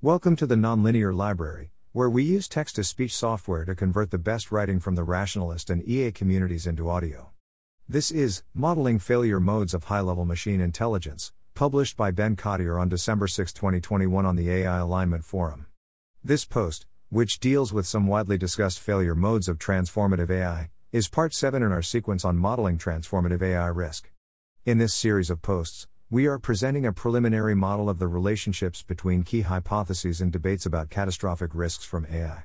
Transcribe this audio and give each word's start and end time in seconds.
Welcome 0.00 0.36
to 0.36 0.46
the 0.46 0.54
Nonlinear 0.54 1.12
Library, 1.12 1.72
where 1.90 2.08
we 2.08 2.22
use 2.22 2.46
text 2.46 2.76
to 2.76 2.84
speech 2.84 3.12
software 3.12 3.64
to 3.64 3.74
convert 3.74 4.12
the 4.12 4.16
best 4.16 4.52
writing 4.52 4.78
from 4.78 4.94
the 4.94 5.02
rationalist 5.02 5.70
and 5.70 5.82
EA 5.88 6.12
communities 6.12 6.68
into 6.68 6.88
audio. 6.88 7.32
This 7.88 8.12
is 8.12 8.44
Modeling 8.54 9.00
Failure 9.00 9.40
Modes 9.40 9.74
of 9.74 9.82
High 9.82 9.98
Level 10.02 10.24
Machine 10.24 10.60
Intelligence, 10.60 11.32
published 11.56 11.96
by 11.96 12.12
Ben 12.12 12.36
Cottier 12.36 12.80
on 12.80 12.88
December 12.88 13.26
6, 13.26 13.52
2021, 13.52 14.24
on 14.24 14.36
the 14.36 14.48
AI 14.48 14.78
Alignment 14.78 15.24
Forum. 15.24 15.66
This 16.22 16.44
post, 16.44 16.86
which 17.08 17.40
deals 17.40 17.72
with 17.72 17.84
some 17.84 18.06
widely 18.06 18.38
discussed 18.38 18.78
failure 18.78 19.16
modes 19.16 19.48
of 19.48 19.58
transformative 19.58 20.30
AI, 20.30 20.70
is 20.92 21.08
part 21.08 21.34
7 21.34 21.60
in 21.60 21.72
our 21.72 21.82
sequence 21.82 22.24
on 22.24 22.38
modeling 22.38 22.78
transformative 22.78 23.42
AI 23.42 23.66
risk. 23.66 24.12
In 24.64 24.78
this 24.78 24.94
series 24.94 25.28
of 25.28 25.42
posts, 25.42 25.88
we 26.10 26.24
are 26.24 26.38
presenting 26.38 26.86
a 26.86 26.92
preliminary 26.92 27.54
model 27.54 27.90
of 27.90 27.98
the 27.98 28.08
relationships 28.08 28.82
between 28.82 29.22
key 29.22 29.42
hypotheses 29.42 30.22
and 30.22 30.32
debates 30.32 30.64
about 30.64 30.88
catastrophic 30.88 31.50
risks 31.52 31.84
from 31.84 32.06
AI. 32.10 32.44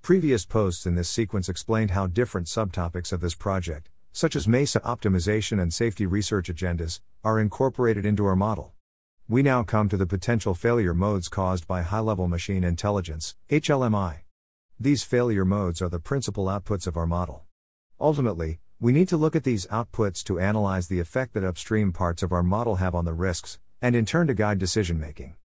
Previous 0.00 0.46
posts 0.46 0.86
in 0.86 0.94
this 0.94 1.08
sequence 1.08 1.48
explained 1.48 1.90
how 1.90 2.06
different 2.06 2.46
subtopics 2.46 3.12
of 3.12 3.20
this 3.20 3.34
project, 3.34 3.88
such 4.12 4.36
as 4.36 4.46
MESA 4.46 4.78
optimization 4.82 5.60
and 5.60 5.74
safety 5.74 6.06
research 6.06 6.48
agendas, 6.48 7.00
are 7.24 7.40
incorporated 7.40 8.06
into 8.06 8.24
our 8.24 8.36
model. 8.36 8.74
We 9.28 9.42
now 9.42 9.64
come 9.64 9.88
to 9.88 9.96
the 9.96 10.06
potential 10.06 10.54
failure 10.54 10.94
modes 10.94 11.28
caused 11.28 11.66
by 11.66 11.82
high 11.82 11.98
level 11.98 12.28
machine 12.28 12.62
intelligence, 12.62 13.34
HLMI. 13.50 14.18
These 14.78 15.02
failure 15.02 15.44
modes 15.44 15.82
are 15.82 15.88
the 15.88 15.98
principal 15.98 16.44
outputs 16.44 16.86
of 16.86 16.96
our 16.96 17.08
model. 17.08 17.42
Ultimately, 18.00 18.60
we 18.82 18.92
need 18.92 19.08
to 19.08 19.16
look 19.18 19.36
at 19.36 19.44
these 19.44 19.66
outputs 19.66 20.24
to 20.24 20.40
analyze 20.40 20.88
the 20.88 21.00
effect 21.00 21.34
that 21.34 21.44
upstream 21.44 21.92
parts 21.92 22.22
of 22.22 22.32
our 22.32 22.42
model 22.42 22.76
have 22.76 22.94
on 22.94 23.04
the 23.04 23.12
risks, 23.12 23.58
and 23.82 23.94
in 23.94 24.06
turn 24.06 24.26
to 24.26 24.32
guide 24.32 24.58
decision 24.58 24.98
making. 24.98 25.36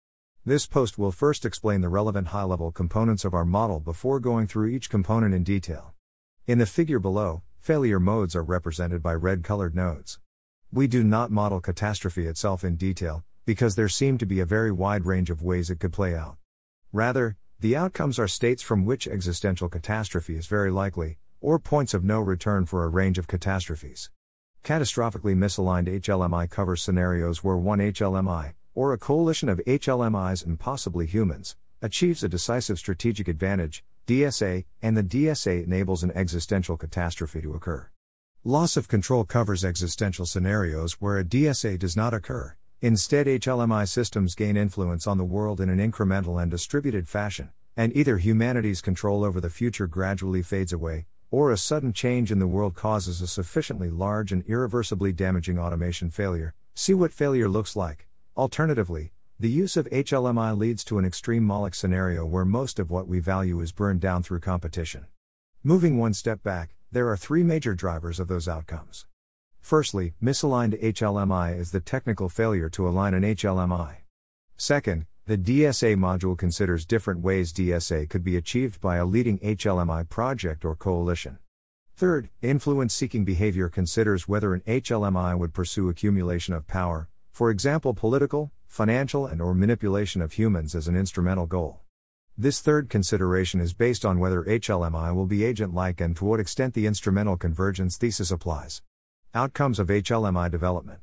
This 0.45 0.69
post 0.69 0.99
will 0.99 1.11
first 1.11 1.45
explain 1.45 1.81
the 1.81 1.89
relevant 1.89 2.29
high 2.29 2.45
level 2.45 2.71
components 2.71 3.25
of 3.25 3.35
our 3.35 3.45
model 3.45 3.81
before 3.81 4.21
going 4.21 4.47
through 4.47 4.69
each 4.69 4.89
component 4.89 5.35
in 5.35 5.43
detail. 5.43 5.95
In 6.47 6.59
the 6.59 6.67
figure 6.67 7.01
below, 7.01 7.43
failure 7.59 7.99
modes 7.99 8.37
are 8.37 8.45
represented 8.45 9.03
by 9.03 9.15
red 9.15 9.43
colored 9.43 9.75
nodes. 9.75 10.21
We 10.71 10.87
do 10.87 11.03
not 11.03 11.33
model 11.33 11.61
catastrophe 11.61 12.27
itself 12.29 12.63
in 12.63 12.77
detail, 12.77 13.25
because 13.45 13.75
there 13.75 13.89
seem 13.89 14.17
to 14.19 14.27
be 14.27 14.39
a 14.39 14.47
very 14.47 14.71
wide 14.71 15.07
range 15.07 15.31
of 15.31 15.43
ways 15.43 15.71
it 15.71 15.81
could 15.81 15.93
play 15.93 16.15
out. 16.15 16.37
Rather, 16.93 17.37
the 17.59 17.75
outcomes 17.75 18.17
are 18.21 18.29
states 18.29 18.63
from 18.63 18.85
which 18.85 19.09
existential 19.09 19.69
catastrophe 19.69 20.37
is 20.37 20.47
very 20.47 20.71
likely, 20.71 21.19
or 21.45 21.59
points 21.59 21.93
of 21.93 22.03
no 22.03 22.21
return 22.21 22.65
for 22.65 22.85
a 22.85 22.89
range 22.89 23.19
of 23.19 23.29
catastrophes. 23.29 24.09
Catastrophically 24.65 25.37
misaligned 25.37 25.87
HLMI 26.01 26.49
covers 26.49 26.81
scenarios 26.81 27.45
where 27.45 27.59
one 27.59 27.81
HLMI, 27.81 28.55
or 28.75 28.95
a 28.95 28.99
coalition 28.99 29.51
of 29.51 29.61
HLMIs 29.67 30.43
and 30.43 30.59
possibly 30.59 31.05
humans, 31.05 31.55
achieves 31.83 32.25
a 32.25 32.31
decisive 32.31 32.79
strategic 32.79 33.29
advantage, 33.29 33.85
DSA, 34.07 34.65
and 34.81 34.97
the 34.97 35.03
DSA 35.03 35.67
enables 35.67 36.03
an 36.03 36.13
existential 36.13 36.79
catastrophe 36.79 37.43
to 37.43 37.53
occur. 37.53 37.91
Loss 38.43 38.79
of 38.79 38.89
control 38.89 39.25
covers 39.25 39.67
existential 39.67 40.25
scenarios 40.25 40.95
where 40.95 41.19
a 41.19 41.25
DSA 41.25 41.79
does 41.79 41.95
not 41.95 42.15
occur. 42.15 42.57
Instead, 42.81 43.27
HLMI 43.27 43.87
systems 43.87 44.35
gain 44.35 44.57
influence 44.57 45.07
on 45.07 45.19
the 45.19 45.25
world 45.25 45.61
in 45.61 45.69
an 45.69 45.79
incremental 45.79 46.41
and 46.41 46.51
distributed 46.51 47.07
fashion, 47.07 47.51
and 47.77 47.95
either 47.95 48.17
humanity's 48.17 48.81
control 48.81 49.23
over 49.23 49.43
the 49.43 49.51
future 49.51 49.87
gradually 49.87 50.41
fades 50.41 50.73
away, 50.73 51.07
or 51.35 51.51
a 51.51 51.57
sudden 51.57 51.93
change 51.93 52.31
in 52.31 52.39
the 52.39 52.47
world 52.47 52.77
causes 52.77 53.21
a 53.21 53.27
sufficiently 53.27 53.91
large 53.91 54.31
and 54.31 54.45
irreversibly 54.47 55.13
damaging 55.13 55.59
automation 55.59 56.09
failure. 56.09 56.55
See 56.77 56.95
what 56.95 57.13
failure 57.13 57.49
looks 57.49 57.75
like. 57.75 58.07
Alternatively, 58.37 59.11
the 59.41 59.51
use 59.51 59.77
of 59.77 59.91
HLMI 59.91 60.57
leads 60.57 60.85
to 60.85 60.97
an 60.97 61.05
extreme 61.05 61.43
Moloch 61.43 61.75
scenario 61.75 62.25
where 62.25 62.45
most 62.45 62.79
of 62.79 62.89
what 62.89 63.09
we 63.09 63.19
value 63.19 63.61
is 63.61 63.73
burned 63.73 64.01
down 64.01 64.23
through 64.23 64.39
competition. 64.39 65.07
Moving 65.65 65.99
one 65.99 66.15
step 66.15 66.41
back, 66.45 66.77
there 66.93 67.09
are 67.09 67.17
three 67.17 67.43
major 67.43 67.75
drivers 67.75 68.21
of 68.21 68.29
those 68.29 68.47
outcomes. 68.47 69.07
Firstly, 69.61 70.15
misaligned 70.23 70.81
HLMI 70.81 71.59
is 71.59 71.73
the 71.73 71.81
technical 71.81 72.29
failure 72.29 72.69
to 72.69 72.87
align 72.87 73.13
an 73.13 73.25
HLMI. 73.25 73.97
Second, 74.57 75.07
the 75.27 75.39
DSA 75.39 75.97
module 75.97 76.37
considers 76.37 76.85
different 76.85 77.21
ways 77.21 77.51
DSA 77.51 78.11
could 78.11 78.23
be 78.23 78.37
achieved 78.37 78.79
by 78.83 78.97
a 78.97 79.07
leading 79.07 79.39
HLMI 79.39 80.07
project 80.11 80.67
or 80.67 80.77
coalition. 80.77 81.39
Third, 81.97 82.29
influence 82.43 82.93
seeking 82.93 83.25
behavior 83.25 83.71
considers 83.71 84.29
whether 84.29 84.53
an 84.53 84.61
HLMI 84.67 85.39
would 85.39 85.55
pursue 85.55 85.89
accumulation 85.89 86.53
of 86.53 86.67
power, 86.67 87.09
for 87.33 87.51
example 87.51 87.95
political, 87.95 88.53
financial 88.67 89.25
and 89.25 89.41
or 89.41 89.55
manipulation 89.55 90.21
of 90.21 90.35
humans 90.35 90.75
as 90.75 90.89
an 90.89 90.97
instrumental 90.97 91.47
goal. 91.47 91.81
This 92.37 92.61
third 92.61 92.91
consideration 92.91 93.63
is 93.63 93.73
based 93.73 94.05
on 94.05 94.19
whether 94.19 94.45
HLMI 94.45 95.15
will 95.15 95.27
be 95.27 95.43
agent-like 95.43 96.03
and 96.03 96.15
to 96.17 96.27
what 96.27 96.41
extent 96.41 96.75
the 96.75 96.87
instrumental 96.87 97.39
convergence 97.39 97.97
thesis 97.97 98.31
applies. 98.31 98.83
Outcomes 99.35 99.79
of 99.79 99.89
HLMI 99.89 100.51
development. 100.51 101.01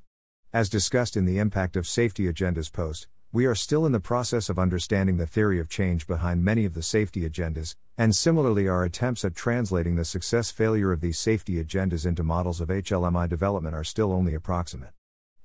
As 0.53 0.69
discussed 0.69 1.17
in 1.17 1.25
the 1.25 1.39
Impact 1.39 1.75
of 1.75 1.87
Safety 1.87 2.31
Agendas 2.31 2.71
post, 2.71 3.07
we 3.33 3.45
are 3.45 3.55
still 3.55 3.85
in 3.85 3.93
the 3.93 3.99
process 3.99 4.49
of 4.49 4.59
understanding 4.59 5.15
the 5.15 5.25
theory 5.25 5.57
of 5.57 5.69
change 5.69 6.05
behind 6.05 6.43
many 6.43 6.65
of 6.65 6.73
the 6.73 6.83
safety 6.83 7.21
agendas, 7.21 7.75
and 7.97 8.13
similarly, 8.13 8.67
our 8.67 8.83
attempts 8.83 9.23
at 9.23 9.35
translating 9.35 9.95
the 9.95 10.03
success 10.03 10.51
failure 10.51 10.91
of 10.91 10.99
these 10.99 11.17
safety 11.17 11.63
agendas 11.63 12.05
into 12.05 12.23
models 12.23 12.59
of 12.59 12.67
HLMI 12.67 13.29
development 13.29 13.73
are 13.73 13.85
still 13.85 14.11
only 14.11 14.33
approximate. 14.33 14.91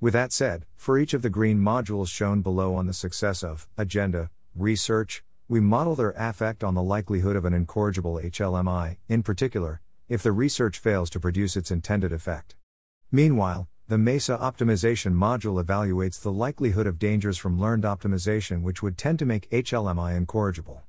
With 0.00 0.14
that 0.14 0.32
said, 0.32 0.66
for 0.74 0.98
each 0.98 1.14
of 1.14 1.22
the 1.22 1.30
green 1.30 1.60
modules 1.60 2.08
shown 2.08 2.42
below 2.42 2.74
on 2.74 2.86
the 2.86 2.92
success 2.92 3.44
of 3.44 3.68
agenda 3.78 4.30
research, 4.56 5.22
we 5.48 5.60
model 5.60 5.94
their 5.94 6.14
affect 6.18 6.64
on 6.64 6.74
the 6.74 6.82
likelihood 6.82 7.36
of 7.36 7.44
an 7.44 7.54
incorrigible 7.54 8.20
HLMI, 8.20 8.96
in 9.08 9.22
particular, 9.22 9.80
if 10.08 10.24
the 10.24 10.32
research 10.32 10.80
fails 10.80 11.08
to 11.10 11.20
produce 11.20 11.56
its 11.56 11.70
intended 11.70 12.12
effect. 12.12 12.56
Meanwhile, 13.12 13.68
the 13.88 13.96
MESA 13.96 14.36
optimization 14.38 15.14
module 15.14 15.62
evaluates 15.62 16.20
the 16.20 16.32
likelihood 16.32 16.88
of 16.88 16.98
dangers 16.98 17.38
from 17.38 17.60
learned 17.60 17.84
optimization 17.84 18.62
which 18.62 18.82
would 18.82 18.98
tend 18.98 19.16
to 19.16 19.24
make 19.24 19.48
HLMI 19.50 20.16
incorrigible. 20.16 20.82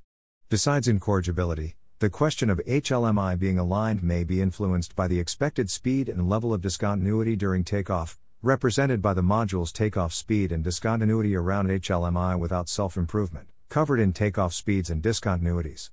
Besides 0.48 0.88
incorrigibility, 0.88 1.76
the 2.00 2.10
question 2.10 2.50
of 2.50 2.60
HLMI 2.66 3.38
being 3.38 3.56
aligned 3.56 4.02
may 4.02 4.24
be 4.24 4.40
influenced 4.40 4.96
by 4.96 5.06
the 5.06 5.20
expected 5.20 5.70
speed 5.70 6.08
and 6.08 6.28
level 6.28 6.52
of 6.52 6.60
discontinuity 6.60 7.36
during 7.36 7.62
takeoff, 7.62 8.18
represented 8.42 9.00
by 9.00 9.14
the 9.14 9.22
module's 9.22 9.70
takeoff 9.70 10.12
speed 10.12 10.50
and 10.50 10.64
discontinuity 10.64 11.36
around 11.36 11.68
HLMI 11.68 12.36
without 12.36 12.68
self 12.68 12.96
improvement, 12.96 13.46
covered 13.68 14.00
in 14.00 14.12
takeoff 14.12 14.52
speeds 14.52 14.90
and 14.90 15.00
discontinuities. 15.04 15.90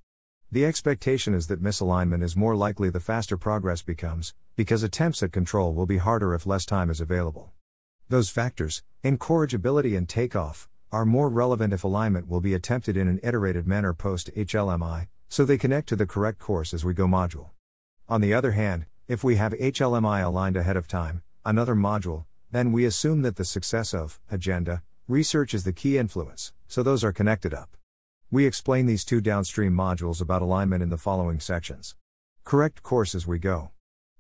The 0.56 0.64
expectation 0.64 1.34
is 1.34 1.48
that 1.48 1.62
misalignment 1.62 2.24
is 2.24 2.38
more 2.38 2.56
likely 2.56 2.90
the 2.90 3.02
faster 3.02 3.36
progress 3.36 3.82
becomes, 3.82 4.34
because 4.56 4.84
attempts 4.84 5.22
at 5.22 5.34
control 5.34 5.74
will 5.74 5.86
be 5.86 5.98
harder 5.98 6.34
if 6.34 6.46
less 6.46 6.66
time 6.66 6.90
is 6.90 7.02
available. 7.02 7.52
Those 8.08 8.30
factors, 8.30 8.82
incorrigibility 9.04 9.98
and 9.98 10.08
takeoff, 10.08 10.70
are 10.94 11.06
more 11.06 11.28
relevant 11.28 11.74
if 11.74 11.84
alignment 11.84 12.30
will 12.30 12.40
be 12.40 12.54
attempted 12.54 12.96
in 12.96 13.10
an 13.10 13.20
iterated 13.22 13.68
manner 13.68 13.94
post 13.94 14.34
HLMI, 14.34 15.10
so 15.28 15.44
they 15.44 15.58
connect 15.58 15.90
to 15.90 15.98
the 15.98 16.08
correct 16.08 16.40
course 16.40 16.74
as 16.74 16.86
we 16.86 16.94
go 16.94 17.06
module. 17.06 17.50
On 18.08 18.22
the 18.22 18.34
other 18.34 18.52
hand, 18.52 18.86
if 19.10 19.26
we 19.26 19.36
have 19.36 19.52
HLMI 19.52 20.24
aligned 20.24 20.56
ahead 20.56 20.78
of 20.78 20.88
time, 20.88 21.22
another 21.44 21.76
module, 21.76 22.24
then 22.52 22.72
we 22.72 22.86
assume 22.86 23.24
that 23.24 23.36
the 23.36 23.44
success 23.44 23.94
of 23.94 24.22
agenda 24.32 24.84
research 25.10 25.54
is 25.54 25.66
the 25.66 25.74
key 25.74 25.98
influence, 25.98 26.54
so 26.66 26.82
those 26.82 27.04
are 27.04 27.12
connected 27.12 27.54
up. 27.54 27.75
We 28.36 28.46
explain 28.46 28.86
these 28.86 29.06
two 29.06 29.22
downstream 29.22 29.72
modules 29.72 30.20
about 30.20 30.42
alignment 30.42 30.84
in 30.84 30.90
the 30.90 30.98
following 30.98 31.40
sections. 31.40 31.96
Correct 32.44 32.84
course 32.84 33.16
as 33.16 33.26
we 33.26 33.40
go. 33.40 33.72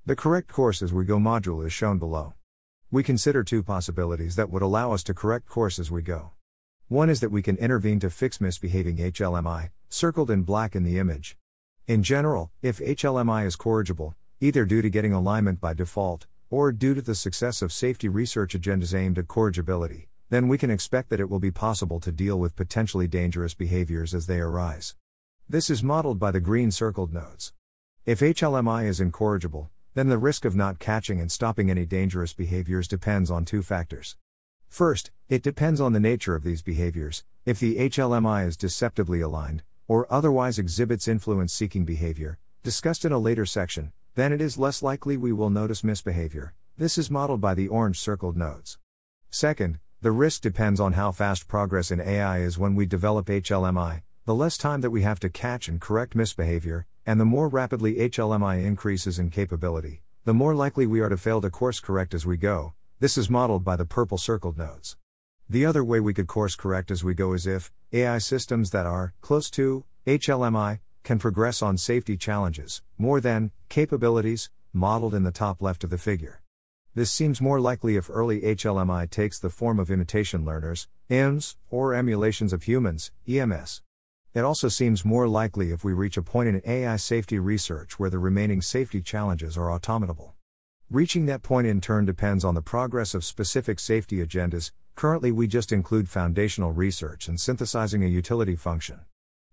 The 0.05 0.15
correct 0.15 0.47
course 0.47 0.81
as 0.81 0.93
we 0.93 1.03
go 1.03 1.17
module 1.17 1.65
is 1.65 1.73
shown 1.73 1.99
below. 1.99 2.33
We 2.89 3.03
consider 3.03 3.43
two 3.43 3.61
possibilities 3.61 4.37
that 4.37 4.49
would 4.49 4.61
allow 4.61 4.93
us 4.93 5.03
to 5.03 5.13
correct 5.13 5.47
course 5.47 5.79
as 5.79 5.91
we 5.91 6.01
go. 6.01 6.31
One 6.87 7.09
is 7.09 7.19
that 7.19 7.29
we 7.29 7.41
can 7.41 7.57
intervene 7.57 7.99
to 7.99 8.09
fix 8.09 8.39
misbehaving 8.39 8.99
HLMI, 8.99 9.71
circled 9.89 10.31
in 10.31 10.44
black 10.44 10.77
in 10.77 10.85
the 10.85 10.97
image. 10.97 11.35
In 11.85 12.01
general, 12.01 12.51
if 12.61 12.77
HLMI 12.79 13.45
is 13.45 13.57
corrigible, 13.57 14.15
either 14.39 14.63
due 14.63 14.81
to 14.81 14.89
getting 14.89 15.11
alignment 15.11 15.59
by 15.59 15.73
default, 15.73 16.25
or 16.50 16.71
due 16.71 16.94
to 16.94 17.01
the 17.01 17.15
success 17.15 17.61
of 17.61 17.73
safety 17.73 18.07
research 18.07 18.57
agendas 18.57 18.97
aimed 18.97 19.19
at 19.19 19.27
corrigibility, 19.27 20.07
then 20.30 20.48
we 20.48 20.57
can 20.57 20.72
expect 20.72 21.10
that 21.10 21.19
it 21.19 21.30
will 21.30 21.39
be 21.39 21.51
possible 21.51 22.00
to 22.00 22.12
deal 22.12 22.39
with 22.39 22.56
potentially 22.56 23.07
dangerous 23.07 23.54
behaviors 23.54 24.13
as 24.13 24.27
they 24.27 24.39
arise. 24.39 24.95
This 25.48 25.69
is 25.69 25.83
modeled 25.83 26.19
by 26.19 26.31
the 26.31 26.39
green 26.39 26.72
circled 26.72 27.13
nodes. 27.13 27.54
If 28.06 28.19
HLMI 28.19 28.86
is 28.86 29.00
incorrigible, 29.00 29.69
then 29.94 30.10
the 30.10 30.18
risk 30.18 30.44
of 30.44 30.56
not 30.56 30.80
catching 30.80 31.22
and 31.22 31.31
stopping 31.31 31.69
any 31.69 31.86
dangerous 31.86 32.33
behaviors 32.33 32.88
depends 32.88 33.31
on 33.31 33.45
two 33.45 33.62
factors. 33.62 34.18
First, 34.68 35.12
it 35.30 35.42
depends 35.44 35.80
on 35.80 35.94
the 35.94 36.00
nature 36.00 36.36
of 36.36 36.44
these 36.44 36.62
behaviors. 36.62 37.24
If 37.45 37.60
the 37.60 37.78
HLMI 37.78 38.48
is 38.48 38.57
deceptively 38.57 39.21
aligned, 39.21 39.63
or 39.88 40.12
otherwise 40.12 40.60
exhibits 40.60 41.07
influence 41.07 41.54
seeking 41.54 41.86
behavior, 41.86 42.39
discussed 42.63 43.06
in 43.06 43.12
a 43.12 43.19
later 43.19 43.45
section, 43.45 43.94
then 44.16 44.33
it 44.33 44.42
is 44.42 44.57
less 44.57 44.81
likely 44.81 45.16
we 45.16 45.31
will 45.31 45.50
notice 45.50 45.83
misbehavior. 45.83 46.54
This 46.78 46.98
is 46.98 47.12
modeled 47.12 47.39
by 47.39 47.54
the 47.54 47.68
orange 47.68 48.00
circled 48.00 48.36
nodes. 48.36 48.78
Second, 49.30 49.80
The 50.06 50.12
risk 50.12 50.42
depends 50.44 50.80
on 50.80 50.94
how 50.94 51.12
fast 51.12 51.48
progress 51.48 51.90
in 51.90 52.00
AI 52.00 52.38
is 52.38 52.60
when 52.60 52.75
we 52.75 52.86
develop 52.86 53.25
HLMI, 53.25 54.04
the 54.25 54.36
less 54.36 54.56
time 54.56 54.81
that 54.81 54.92
we 54.92 55.02
have 55.02 55.19
to 55.22 55.31
catch 55.31 55.68
and 55.68 55.81
correct 55.81 56.13
misbehavior, 56.13 56.86
and 57.07 57.19
the 57.19 57.25
more 57.25 57.48
rapidly 57.48 57.96
HLMI 57.96 58.63
increases 58.63 59.18
in 59.18 59.31
capability, 59.31 60.04
the 60.24 60.31
more 60.36 60.54
likely 60.54 60.86
we 60.86 61.00
are 61.00 61.10
to 61.10 61.18
fail 61.18 61.42
to 61.42 61.50
course 61.50 61.80
correct 61.80 62.13
as 62.13 62.24
we 62.24 62.38
go. 62.38 62.75
This 63.00 63.18
is 63.18 63.31
modeled 63.31 63.63
by 63.63 63.75
the 63.75 63.86
purple 63.86 64.19
circled 64.19 64.60
nodes. 64.60 64.96
The 65.50 65.66
other 65.66 65.84
way 65.84 66.00
we 66.00 66.13
could 66.13 66.28
course 66.28 66.56
correct 66.56 66.92
as 66.92 67.04
we 67.04 67.16
go 67.16 67.34
is 67.34 67.48
if 67.48 67.72
AI 67.92 68.19
systems 68.19 68.69
that 68.69 68.86
are 68.86 69.16
close 69.22 69.50
to 69.57 69.86
HLMI 70.06 70.81
can 71.02 71.18
progress 71.18 71.63
on 71.63 71.80
safety 71.80 72.16
challenges 72.16 72.84
more 73.00 73.19
than 73.19 73.50
capabilities 73.69 74.52
modeled 74.72 75.16
in 75.16 75.24
the 75.24 75.31
top 75.31 75.63
left 75.63 75.84
of 75.84 75.90
the 75.90 75.98
figure. 75.98 76.44
This 76.95 77.12
seems 77.12 77.42
more 77.42 77.59
likely 77.59 77.97
if 77.97 78.09
early 78.09 78.39
HLMI 78.39 79.09
takes 79.09 79.38
the 79.38 79.50
form 79.50 79.80
of 79.80 79.92
imitation 79.92 80.45
learners, 80.45 80.88
IMs, 81.09 81.57
or 81.69 81.94
emulations 81.94 82.53
of 82.53 82.63
humans, 82.63 83.12
EMS. 83.27 83.81
It 84.33 84.45
also 84.45 84.69
seems 84.69 85.03
more 85.03 85.27
likely 85.27 85.71
if 85.71 85.83
we 85.83 85.92
reach 85.92 86.15
a 86.15 86.21
point 86.21 86.47
in 86.47 86.62
AI 86.65 86.95
safety 86.95 87.38
research 87.38 88.00
where 88.00 88.09
the 88.09 88.18
remaining 88.18 88.62
safety 88.62 89.01
challenges 89.01 89.57
are 89.57 89.77
automatable. 89.77 90.36
Reaching 90.89 91.25
that 91.25 91.44
point 91.44 91.68
in 91.68 91.81
turn 91.81 92.06
depends 92.06 92.45
on 92.45 92.56
the 92.56 92.62
progress 92.62 93.13
of 93.13 93.25
specific 93.25 93.77
safety 93.77 94.25
agendas. 94.25 94.71
Currently, 94.95 95.33
we 95.33 95.47
just 95.47 95.74
include 95.74 96.07
foundational 96.07 96.71
research 96.71 97.27
and 97.27 97.38
synthesizing 97.38 98.06
a 98.06 98.07
utility 98.07 98.56
function. 98.56 99.01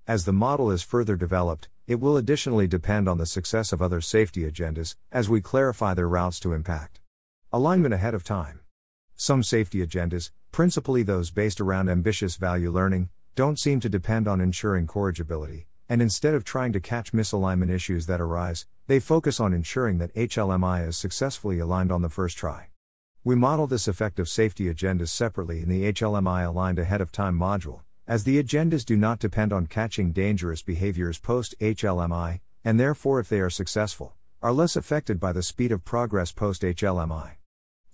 As 0.07 0.27
the 0.27 0.33
model 0.33 0.71
is 0.71 0.85
further 0.85 1.17
developed, 1.17 1.69
it 1.89 1.99
will 1.99 2.17
additionally 2.17 2.69
depend 2.69 3.09
on 3.09 3.19
the 3.19 3.27
success 3.27 3.73
of 3.73 3.83
other 3.83 4.01
safety 4.01 4.49
agendas 4.49 4.95
as 5.11 5.29
we 5.29 5.41
clarify 5.41 5.93
their 5.93 6.09
routes 6.09 6.39
to 6.39 6.53
impact. 6.53 7.01
Alignment 7.55 7.93
ahead 7.93 8.15
of 8.15 8.25
time. 8.25 8.61
Some 9.15 9.43
safety 9.43 9.87
agendas, 9.87 10.31
principally 10.53 11.03
those 11.03 11.31
based 11.31 11.61
around 11.61 11.91
ambitious 11.91 12.37
value 12.37 12.71
learning, 12.71 13.11
don't 13.35 13.59
seem 13.59 13.79
to 13.81 13.91
depend 13.91 14.27
on 14.27 14.41
ensuring 14.41 14.87
corrigibility, 14.87 15.67
and 15.87 16.01
instead 16.01 16.33
of 16.33 16.45
trying 16.45 16.73
to 16.73 16.81
catch 16.81 17.13
misalignment 17.13 17.69
issues 17.69 18.07
that 18.07 18.23
arise, 18.23 18.65
they 18.87 18.99
focus 18.99 19.39
on 19.39 19.53
ensuring 19.53 19.99
that 19.99 20.15
HLMI 20.15 20.89
is 20.89 20.97
successfully 20.97 21.59
aligned 21.59 21.93
on 21.93 22.01
the 22.01 22.09
first 22.09 22.39
try. 22.39 22.69
We 23.23 23.35
model 23.35 23.67
this 23.67 23.87
effect 23.87 24.19
of 24.19 24.31
safety 24.31 24.73
agendas 24.73 25.09
separately 25.09 25.61
in 25.61 25.69
the 25.69 25.93
HLMI 25.93 26.47
aligned 26.47 26.79
ahead 26.79 27.03
of 27.03 27.13
time 27.13 27.39
module, 27.39 27.81
as 28.09 28.25
the 28.25 28.43
agendas 28.43 28.83
do 28.83 28.97
not 28.97 29.19
depend 29.19 29.53
on 29.53 29.67
catching 29.67 30.13
dangerous 30.13 30.63
behaviors 30.63 31.19
post 31.19 31.55
HLMI, 31.61 32.41
and 32.65 32.81
therefore, 32.81 33.21
if 33.21 33.29
they 33.29 33.41
are 33.41 33.51
successful, 33.51 34.15
are 34.41 34.53
less 34.53 34.75
affected 34.75 35.21
by 35.21 35.33
the 35.33 35.43
speed 35.43 35.71
of 35.71 35.85
progress 35.85 36.33
post 36.33 36.63
HLMI. 36.63 37.33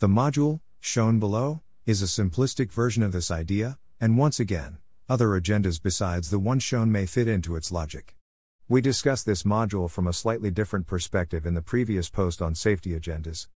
The 0.01 0.07
module, 0.07 0.61
shown 0.79 1.19
below, 1.19 1.61
is 1.85 2.03
a 2.03 2.05
simplistic 2.05 2.71
version 2.71 3.03
of 3.03 3.11
this 3.11 3.33
idea, 3.33 3.81
and 4.01 4.17
once 4.17 4.39
again, 4.39 4.79
other 5.09 5.31
agendas 5.31 5.83
besides 5.83 6.31
the 6.31 6.39
one 6.39 6.61
shown 6.61 6.93
may 6.93 7.05
fit 7.05 7.27
into 7.27 7.57
its 7.57 7.73
logic. 7.73 8.15
We 8.69 8.81
discussed 8.81 9.27
this 9.27 9.43
module 9.43 9.91
from 9.91 10.07
a 10.07 10.13
slightly 10.13 10.53
different 10.53 10.87
perspective 10.87 11.45
in 11.45 11.55
the 11.55 11.63
previous 11.63 12.11
post 12.11 12.41
on 12.41 12.55
safety 12.55 12.91
agendas. 12.91 13.49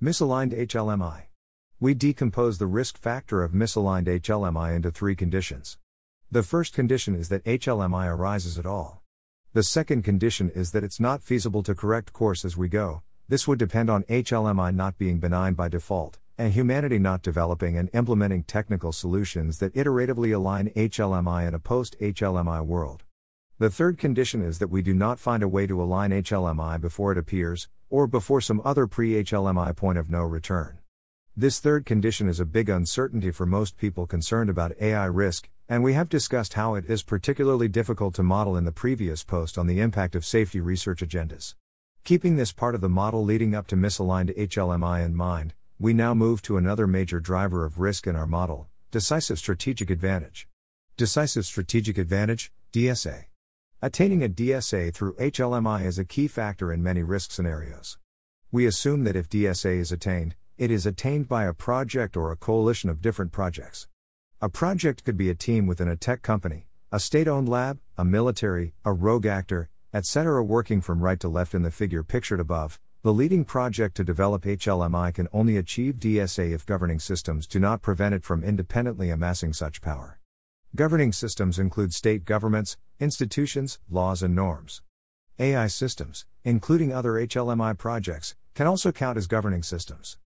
Misaligned 0.00 0.56
HLMI. 0.56 1.22
We 1.80 1.94
decompose 1.94 2.58
the 2.58 2.68
risk 2.68 2.96
factor 2.96 3.42
of 3.42 3.50
misaligned 3.50 4.06
HLMI 4.06 4.76
into 4.76 4.92
three 4.92 5.16
conditions. 5.16 5.78
The 6.30 6.44
first 6.44 6.74
condition 6.74 7.16
is 7.16 7.28
that 7.30 7.44
HLMI 7.44 8.06
arises 8.06 8.56
at 8.56 8.66
all. 8.66 9.02
The 9.52 9.64
second 9.64 10.02
condition 10.02 10.48
is 10.50 10.70
that 10.70 10.84
it's 10.84 11.00
not 11.00 11.24
feasible 11.24 11.64
to 11.64 11.74
correct 11.74 12.12
course 12.12 12.44
as 12.44 12.56
we 12.56 12.68
go, 12.68 13.02
this 13.28 13.46
would 13.46 13.58
depend 13.58 13.90
on 13.90 14.04
HLMI 14.04 14.74
not 14.74 14.96
being 14.96 15.18
benign 15.18 15.52
by 15.52 15.68
default, 15.68 16.18
and 16.38 16.52
humanity 16.52 16.98
not 16.98 17.22
developing 17.22 17.76
and 17.76 17.90
implementing 17.92 18.42
technical 18.42 18.90
solutions 18.90 19.58
that 19.58 19.74
iteratively 19.74 20.34
align 20.34 20.70
HLMI 20.70 21.46
in 21.46 21.52
a 21.52 21.58
post 21.58 21.94
HLMI 22.00 22.64
world. 22.64 23.04
The 23.58 23.70
third 23.70 23.98
condition 23.98 24.40
is 24.40 24.58
that 24.60 24.70
we 24.70 24.80
do 24.80 24.94
not 24.94 25.18
find 25.18 25.42
a 25.42 25.48
way 25.48 25.66
to 25.66 25.82
align 25.82 26.10
HLMI 26.10 26.80
before 26.80 27.12
it 27.12 27.18
appears, 27.18 27.68
or 27.90 28.06
before 28.06 28.40
some 28.40 28.62
other 28.64 28.86
pre 28.86 29.22
HLMI 29.22 29.76
point 29.76 29.98
of 29.98 30.08
no 30.08 30.22
return. 30.22 30.78
This 31.36 31.60
third 31.60 31.84
condition 31.84 32.28
is 32.28 32.40
a 32.40 32.46
big 32.46 32.68
uncertainty 32.68 33.30
for 33.30 33.46
most 33.46 33.76
people 33.76 34.06
concerned 34.06 34.48
about 34.48 34.80
AI 34.80 35.04
risk, 35.04 35.50
and 35.68 35.84
we 35.84 35.92
have 35.92 36.08
discussed 36.08 36.54
how 36.54 36.76
it 36.76 36.86
is 36.86 37.02
particularly 37.02 37.68
difficult 37.68 38.14
to 38.14 38.22
model 38.22 38.56
in 38.56 38.64
the 38.64 38.72
previous 38.72 39.22
post 39.22 39.58
on 39.58 39.66
the 39.66 39.80
impact 39.80 40.14
of 40.14 40.24
safety 40.24 40.60
research 40.60 41.00
agendas. 41.00 41.54
Keeping 42.08 42.36
this 42.36 42.52
part 42.52 42.74
of 42.74 42.80
the 42.80 42.88
model 42.88 43.22
leading 43.22 43.54
up 43.54 43.66
to 43.66 43.76
misaligned 43.76 44.34
HLMI 44.34 45.04
in 45.04 45.14
mind, 45.14 45.52
we 45.78 45.92
now 45.92 46.14
move 46.14 46.40
to 46.40 46.56
another 46.56 46.86
major 46.86 47.20
driver 47.20 47.66
of 47.66 47.78
risk 47.78 48.06
in 48.06 48.16
our 48.16 48.26
model 48.26 48.66
decisive 48.90 49.38
strategic 49.38 49.90
advantage. 49.90 50.48
Decisive 50.96 51.44
strategic 51.44 51.98
advantage, 51.98 52.50
DSA. 52.72 53.24
Attaining 53.82 54.24
a 54.24 54.28
DSA 54.30 54.94
through 54.94 55.16
HLMI 55.16 55.84
is 55.84 55.98
a 55.98 56.04
key 56.06 56.28
factor 56.28 56.72
in 56.72 56.82
many 56.82 57.02
risk 57.02 57.30
scenarios. 57.30 57.98
We 58.50 58.64
assume 58.64 59.04
that 59.04 59.14
if 59.14 59.28
DSA 59.28 59.78
is 59.78 59.92
attained, 59.92 60.34
it 60.56 60.70
is 60.70 60.86
attained 60.86 61.28
by 61.28 61.44
a 61.44 61.52
project 61.52 62.16
or 62.16 62.32
a 62.32 62.36
coalition 62.36 62.88
of 62.88 63.02
different 63.02 63.32
projects. 63.32 63.86
A 64.40 64.48
project 64.48 65.04
could 65.04 65.18
be 65.18 65.28
a 65.28 65.34
team 65.34 65.66
within 65.66 65.88
a 65.88 65.94
tech 65.94 66.22
company, 66.22 66.68
a 66.90 67.00
state 67.00 67.28
owned 67.28 67.50
lab, 67.50 67.80
a 67.98 68.04
military, 68.06 68.72
a 68.82 68.94
rogue 68.94 69.26
actor, 69.26 69.68
etc. 69.92 70.42
Working 70.44 70.80
from 70.80 71.00
right 71.00 71.18
to 71.20 71.28
left 71.28 71.54
in 71.54 71.62
the 71.62 71.70
figure 71.70 72.02
pictured 72.02 72.40
above, 72.40 72.78
the 73.02 73.12
leading 73.12 73.44
project 73.44 73.96
to 73.96 74.04
develop 74.04 74.42
HLMI 74.42 75.14
can 75.14 75.28
only 75.32 75.56
achieve 75.56 75.94
DSA 75.94 76.52
if 76.52 76.66
governing 76.66 76.98
systems 76.98 77.46
do 77.46 77.60
not 77.60 77.80
prevent 77.80 78.14
it 78.14 78.24
from 78.24 78.42
independently 78.42 79.10
amassing 79.10 79.52
such 79.52 79.80
power. 79.80 80.18
Governing 80.74 81.12
systems 81.12 81.58
include 81.58 81.94
state 81.94 82.24
governments, 82.24 82.76
institutions, 83.00 83.78
laws, 83.88 84.22
and 84.22 84.34
norms. 84.34 84.82
AI 85.38 85.68
systems, 85.68 86.26
including 86.44 86.92
other 86.92 87.12
HLMI 87.12 87.78
projects, 87.78 88.34
can 88.54 88.66
also 88.66 88.90
count 88.90 89.16
as 89.16 89.26
governing 89.26 89.62
systems. 89.62 90.18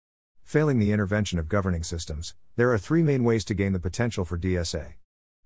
Failing 0.45 0.79
the 0.79 0.93
intervention 0.93 1.39
of 1.39 1.49
governing 1.49 1.83
systems, 1.83 2.35
there 2.57 2.73
are 2.73 2.79
three 2.79 3.03
main 3.03 3.25
ways 3.25 3.45
to 3.45 3.55
gain 3.55 3.73
the 3.73 3.81
potential 3.81 4.25
for 4.25 4.39
DSA. 4.39 4.95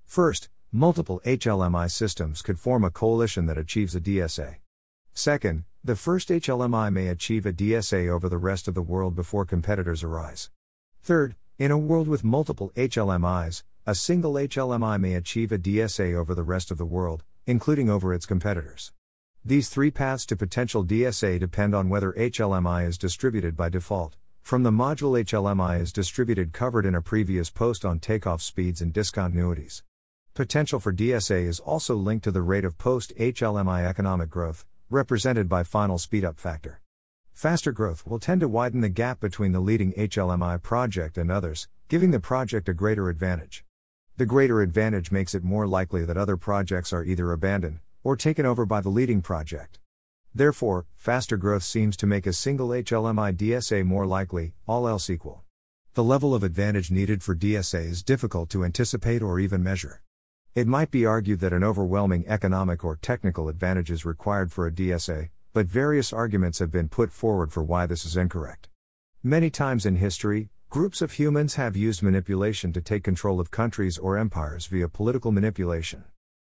First, 0.06 0.48
multiple 0.70 1.20
HLMI 1.24 1.90
systems 1.90 2.42
could 2.42 2.58
form 2.58 2.84
a 2.84 2.90
coalition 2.90 3.46
that 3.46 3.58
achieves 3.58 3.94
a 3.94 4.00
DSA. 4.00 4.56
Second, 5.12 5.64
the 5.82 5.96
first 5.96 6.28
HLMI 6.28 6.92
may 6.92 7.08
achieve 7.08 7.46
a 7.46 7.52
DSA 7.52 8.08
over 8.08 8.28
the 8.28 8.38
rest 8.38 8.68
of 8.68 8.74
the 8.74 8.82
world 8.82 9.14
before 9.14 9.44
competitors 9.44 10.02
arise. 10.02 10.50
Third, 11.02 11.36
in 11.58 11.70
a 11.70 11.78
world 11.78 12.08
with 12.08 12.24
multiple 12.24 12.72
HLMIs, 12.74 13.62
a 13.86 13.94
single 13.94 14.34
HLMI 14.34 14.98
may 14.98 15.14
achieve 15.14 15.52
a 15.52 15.58
DSA 15.58 16.14
over 16.14 16.34
the 16.34 16.42
rest 16.42 16.70
of 16.70 16.78
the 16.78 16.86
world, 16.86 17.22
including 17.46 17.90
over 17.90 18.14
its 18.14 18.24
competitors. 18.24 18.92
These 19.44 19.68
three 19.68 19.90
paths 19.90 20.24
to 20.26 20.36
potential 20.36 20.84
DSA 20.84 21.38
depend 21.38 21.74
on 21.74 21.90
whether 21.90 22.12
HLMI 22.12 22.88
is 22.88 22.96
distributed 22.96 23.56
by 23.56 23.68
default. 23.68 24.16
From 24.40 24.62
the 24.62 24.70
module 24.70 25.22
HLMI 25.22 25.80
is 25.80 25.92
distributed 25.92 26.52
covered 26.52 26.86
in 26.86 26.94
a 26.94 27.02
previous 27.02 27.50
post 27.50 27.84
on 27.84 28.00
takeoff 28.00 28.40
speeds 28.40 28.80
and 28.80 28.92
discontinuities. 28.92 29.82
Potential 30.34 30.80
for 30.80 30.92
DSA 30.92 31.46
is 31.46 31.60
also 31.60 31.94
linked 31.94 32.24
to 32.24 32.32
the 32.32 32.42
rate 32.42 32.64
of 32.64 32.76
post 32.76 33.12
HLMI 33.16 33.86
economic 33.86 34.28
growth, 34.28 34.66
represented 34.90 35.48
by 35.48 35.62
final 35.62 35.96
speedup 35.96 36.40
factor. 36.40 36.80
Faster 37.32 37.70
growth 37.70 38.04
will 38.04 38.18
tend 38.18 38.40
to 38.40 38.48
widen 38.48 38.80
the 38.80 38.88
gap 38.88 39.20
between 39.20 39.52
the 39.52 39.60
leading 39.60 39.92
HLMI 39.92 40.60
project 40.60 41.16
and 41.18 41.30
others, 41.30 41.68
giving 41.86 42.10
the 42.10 42.18
project 42.18 42.68
a 42.68 42.74
greater 42.74 43.08
advantage. 43.08 43.64
The 44.16 44.26
greater 44.26 44.60
advantage 44.60 45.12
makes 45.12 45.36
it 45.36 45.44
more 45.44 45.68
likely 45.68 46.04
that 46.04 46.16
other 46.16 46.36
projects 46.36 46.92
are 46.92 47.04
either 47.04 47.30
abandoned 47.30 47.78
or 48.02 48.16
taken 48.16 48.44
over 48.44 48.66
by 48.66 48.80
the 48.80 48.88
leading 48.88 49.22
project. 49.22 49.78
Therefore, 50.34 50.86
faster 50.96 51.36
growth 51.36 51.62
seems 51.62 51.96
to 51.98 52.08
make 52.08 52.26
a 52.26 52.32
single 52.32 52.70
HLMI 52.70 53.36
DSA 53.36 53.84
more 53.84 54.04
likely, 54.04 54.54
all 54.66 54.88
else 54.88 55.08
equal. 55.08 55.44
The 55.92 56.02
level 56.02 56.34
of 56.34 56.42
advantage 56.42 56.90
needed 56.90 57.22
for 57.22 57.36
DSA 57.36 57.84
is 57.84 58.02
difficult 58.02 58.50
to 58.50 58.64
anticipate 58.64 59.22
or 59.22 59.38
even 59.38 59.62
measure. 59.62 60.00
It 60.54 60.68
might 60.68 60.92
be 60.92 61.04
argued 61.04 61.40
that 61.40 61.52
an 61.52 61.64
overwhelming 61.64 62.28
economic 62.28 62.84
or 62.84 62.94
technical 62.94 63.48
advantage 63.48 63.90
is 63.90 64.04
required 64.04 64.52
for 64.52 64.68
a 64.68 64.70
DSA, 64.70 65.30
but 65.52 65.66
various 65.66 66.12
arguments 66.12 66.60
have 66.60 66.70
been 66.70 66.88
put 66.88 67.10
forward 67.10 67.52
for 67.52 67.64
why 67.64 67.86
this 67.86 68.06
is 68.06 68.16
incorrect. 68.16 68.68
Many 69.20 69.50
times 69.50 69.84
in 69.84 69.96
history, 69.96 70.50
groups 70.70 71.02
of 71.02 71.14
humans 71.14 71.56
have 71.56 71.76
used 71.76 72.04
manipulation 72.04 72.72
to 72.72 72.80
take 72.80 73.02
control 73.02 73.40
of 73.40 73.50
countries 73.50 73.98
or 73.98 74.16
empires 74.16 74.66
via 74.66 74.88
political 74.88 75.32
manipulation. 75.32 76.04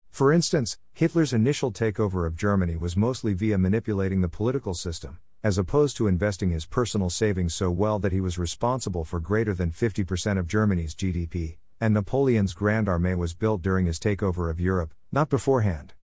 For 0.09 0.33
instance, 0.33 0.79
Hitler's 0.93 1.31
initial 1.31 1.71
takeover 1.71 2.25
of 2.25 2.35
Germany 2.35 2.77
was 2.77 2.97
mostly 2.97 3.35
via 3.35 3.59
manipulating 3.59 4.21
the 4.21 4.27
political 4.27 4.73
system, 4.73 5.19
as 5.43 5.59
opposed 5.59 5.95
to 5.97 6.07
investing 6.07 6.49
his 6.49 6.65
personal 6.65 7.11
savings 7.11 7.53
so 7.53 7.69
well 7.69 7.99
that 7.99 8.13
he 8.13 8.19
was 8.19 8.39
responsible 8.39 9.05
for 9.05 9.19
greater 9.19 9.53
than 9.53 9.69
50% 9.69 10.39
of 10.39 10.47
Germany's 10.47 10.95
GDP 10.95 11.57
and 11.81 11.95
Napoleon's 11.95 12.53
Grand 12.53 12.85
Armée 12.85 13.17
was 13.17 13.33
built 13.33 13.63
during 13.63 13.87
his 13.87 13.99
takeover 13.99 14.51
of 14.51 14.59
Europe, 14.59 14.93
not 15.11 15.29
beforehand. 15.29 15.95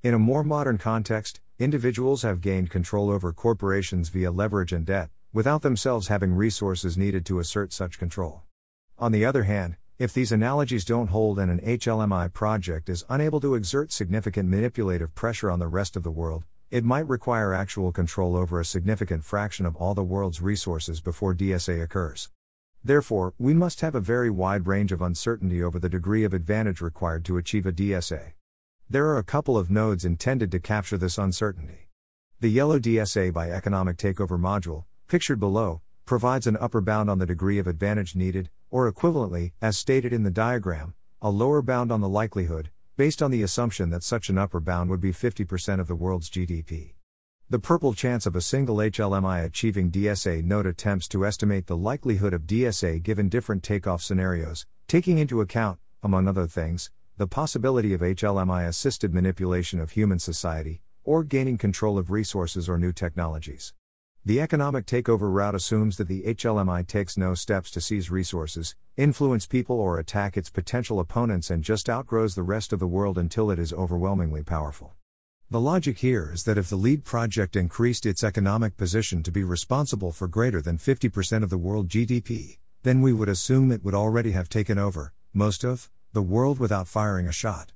In 0.00 0.14
a 0.14 0.18
more 0.18 0.44
modern 0.44 0.78
context, 0.78 1.40
individuals 1.58 2.22
have 2.22 2.40
gained 2.40 2.70
control 2.70 3.10
over 3.10 3.32
corporations 3.32 4.10
via 4.10 4.30
leverage 4.30 4.72
and 4.72 4.86
debt, 4.86 5.10
without 5.32 5.62
themselves 5.62 6.06
having 6.06 6.34
resources 6.34 6.96
needed 6.96 7.26
to 7.26 7.40
assert 7.40 7.72
such 7.72 7.98
control. 7.98 8.42
On 8.96 9.10
the 9.10 9.24
other 9.24 9.42
hand, 9.42 9.76
if 9.98 10.12
these 10.12 10.30
analogies 10.30 10.84
don't 10.84 11.08
hold 11.08 11.40
and 11.40 11.50
an 11.50 11.60
HLMI 11.60 12.32
project 12.32 12.88
is 12.88 13.04
unable 13.08 13.40
to 13.40 13.56
exert 13.56 13.90
significant 13.90 14.48
manipulative 14.48 15.16
pressure 15.16 15.50
on 15.50 15.58
the 15.58 15.66
rest 15.66 15.96
of 15.96 16.04
the 16.04 16.12
world, 16.12 16.44
it 16.70 16.84
might 16.84 17.08
require 17.08 17.52
actual 17.52 17.90
control 17.90 18.36
over 18.36 18.60
a 18.60 18.64
significant 18.64 19.24
fraction 19.24 19.66
of 19.66 19.74
all 19.74 19.94
the 19.94 20.04
world's 20.04 20.40
resources 20.40 21.00
before 21.00 21.34
DSA 21.34 21.82
occurs. 21.82 22.28
Therefore, 22.84 23.32
we 23.38 23.54
must 23.54 23.80
have 23.80 23.94
a 23.94 24.00
very 24.00 24.28
wide 24.28 24.66
range 24.66 24.92
of 24.92 25.00
uncertainty 25.00 25.62
over 25.62 25.78
the 25.78 25.88
degree 25.88 26.22
of 26.22 26.34
advantage 26.34 26.82
required 26.82 27.24
to 27.24 27.38
achieve 27.38 27.64
a 27.64 27.72
DSA. 27.72 28.32
There 28.90 29.06
are 29.06 29.16
a 29.16 29.24
couple 29.24 29.56
of 29.56 29.70
nodes 29.70 30.04
intended 30.04 30.52
to 30.52 30.60
capture 30.60 30.98
this 30.98 31.16
uncertainty. 31.16 31.88
The 32.40 32.50
yellow 32.50 32.78
DSA 32.78 33.32
by 33.32 33.50
economic 33.50 33.96
takeover 33.96 34.38
module, 34.38 34.84
pictured 35.08 35.40
below, 35.40 35.80
provides 36.04 36.46
an 36.46 36.58
upper 36.60 36.82
bound 36.82 37.08
on 37.08 37.18
the 37.18 37.24
degree 37.24 37.58
of 37.58 37.66
advantage 37.66 38.14
needed, 38.14 38.50
or 38.70 38.92
equivalently, 38.92 39.52
as 39.62 39.78
stated 39.78 40.12
in 40.12 40.22
the 40.22 40.30
diagram, 40.30 40.92
a 41.22 41.30
lower 41.30 41.62
bound 41.62 41.90
on 41.90 42.02
the 42.02 42.08
likelihood, 42.08 42.70
based 42.98 43.22
on 43.22 43.30
the 43.30 43.42
assumption 43.42 43.88
that 43.88 44.02
such 44.02 44.28
an 44.28 44.36
upper 44.36 44.60
bound 44.60 44.90
would 44.90 45.00
be 45.00 45.12
50% 45.12 45.80
of 45.80 45.86
the 45.86 45.94
world's 45.94 46.28
GDP. 46.28 46.93
The 47.50 47.58
purple 47.58 47.92
chance 47.92 48.24
of 48.24 48.34
a 48.34 48.40
single 48.40 48.76
HLMI 48.76 49.44
achieving 49.44 49.90
DSA 49.90 50.42
note 50.42 50.64
attempts 50.64 51.06
to 51.08 51.26
estimate 51.26 51.66
the 51.66 51.76
likelihood 51.76 52.32
of 52.32 52.46
DSA 52.46 53.02
given 53.02 53.28
different 53.28 53.62
takeoff 53.62 54.02
scenarios, 54.02 54.64
taking 54.88 55.18
into 55.18 55.42
account, 55.42 55.78
among 56.02 56.26
other 56.26 56.46
things, 56.46 56.90
the 57.18 57.26
possibility 57.26 57.92
of 57.92 58.00
HLMI 58.00 58.66
assisted 58.66 59.12
manipulation 59.12 59.78
of 59.78 59.90
human 59.90 60.18
society, 60.18 60.80
or 61.04 61.22
gaining 61.22 61.58
control 61.58 61.98
of 61.98 62.10
resources 62.10 62.66
or 62.66 62.78
new 62.78 62.94
technologies. 62.94 63.74
The 64.24 64.40
economic 64.40 64.86
takeover 64.86 65.30
route 65.30 65.54
assumes 65.54 65.98
that 65.98 66.08
the 66.08 66.22
HLMI 66.22 66.86
takes 66.86 67.18
no 67.18 67.34
steps 67.34 67.70
to 67.72 67.80
seize 67.82 68.10
resources, 68.10 68.74
influence 68.96 69.46
people, 69.46 69.78
or 69.78 69.98
attack 69.98 70.38
its 70.38 70.48
potential 70.48 70.98
opponents 70.98 71.50
and 71.50 71.62
just 71.62 71.90
outgrows 71.90 72.34
the 72.34 72.42
rest 72.42 72.72
of 72.72 72.78
the 72.80 72.86
world 72.86 73.18
until 73.18 73.50
it 73.50 73.58
is 73.58 73.74
overwhelmingly 73.74 74.42
powerful. 74.42 74.94
The 75.54 75.60
logic 75.60 75.98
here 75.98 76.32
is 76.34 76.42
that 76.46 76.58
if 76.58 76.68
the 76.68 76.74
lead 76.74 77.04
project 77.04 77.54
increased 77.54 78.06
its 78.06 78.24
economic 78.24 78.76
position 78.76 79.22
to 79.22 79.30
be 79.30 79.44
responsible 79.44 80.10
for 80.10 80.26
greater 80.26 80.60
than 80.60 80.78
50% 80.78 81.44
of 81.44 81.48
the 81.48 81.56
world 81.56 81.86
GDP, 81.86 82.58
then 82.82 83.00
we 83.00 83.12
would 83.12 83.28
assume 83.28 83.70
it 83.70 83.84
would 83.84 83.94
already 83.94 84.32
have 84.32 84.48
taken 84.48 84.78
over, 84.78 85.12
most 85.32 85.64
of, 85.64 85.92
the 86.12 86.22
world 86.22 86.58
without 86.58 86.88
firing 86.88 87.28
a 87.28 87.32
shot. 87.32 87.70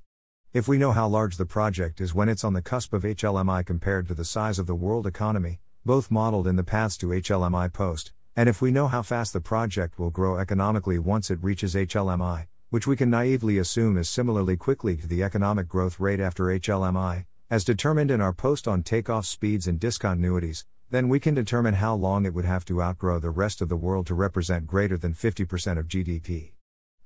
If 0.52 0.66
we 0.66 0.76
know 0.76 0.90
how 0.90 1.06
large 1.06 1.36
the 1.36 1.46
project 1.46 2.00
is 2.00 2.12
when 2.12 2.28
it's 2.28 2.42
on 2.42 2.52
the 2.52 2.62
cusp 2.62 2.92
of 2.92 3.04
HLMI 3.04 3.64
compared 3.64 4.08
to 4.08 4.14
the 4.14 4.24
size 4.24 4.58
of 4.58 4.66
the 4.66 4.74
world 4.74 5.06
economy, 5.06 5.60
both 5.86 6.10
modeled 6.10 6.48
in 6.48 6.56
the 6.56 6.64
paths 6.64 6.96
to 6.96 7.10
HLMI 7.10 7.72
post, 7.72 8.10
and 8.34 8.48
if 8.48 8.60
we 8.60 8.72
know 8.72 8.88
how 8.88 9.02
fast 9.02 9.32
the 9.32 9.40
project 9.40 10.00
will 10.00 10.10
grow 10.10 10.36
economically 10.36 10.98
once 10.98 11.30
it 11.30 11.38
reaches 11.44 11.76
HLMI, 11.76 12.48
which 12.70 12.88
we 12.88 12.96
can 12.96 13.08
naively 13.08 13.56
assume 13.56 13.96
is 13.96 14.10
similarly 14.10 14.56
quickly 14.56 14.96
to 14.96 15.06
the 15.06 15.22
economic 15.22 15.68
growth 15.68 16.00
rate 16.00 16.18
after 16.18 16.46
HLMI, 16.46 17.24
as 17.50 17.64
determined 17.64 18.10
in 18.10 18.20
our 18.20 18.32
post 18.32 18.68
on 18.68 18.82
takeoff 18.82 19.26
speeds 19.26 19.66
and 19.66 19.80
discontinuities, 19.80 20.64
then 20.90 21.08
we 21.08 21.20
can 21.20 21.34
determine 21.34 21.74
how 21.74 21.94
long 21.94 22.26
it 22.26 22.34
would 22.34 22.44
have 22.44 22.64
to 22.64 22.82
outgrow 22.82 23.18
the 23.18 23.30
rest 23.30 23.60
of 23.60 23.68
the 23.68 23.76
world 23.76 24.06
to 24.06 24.14
represent 24.14 24.66
greater 24.66 24.96
than 24.96 25.14
50% 25.14 25.78
of 25.78 25.88
GDP. 25.88 26.52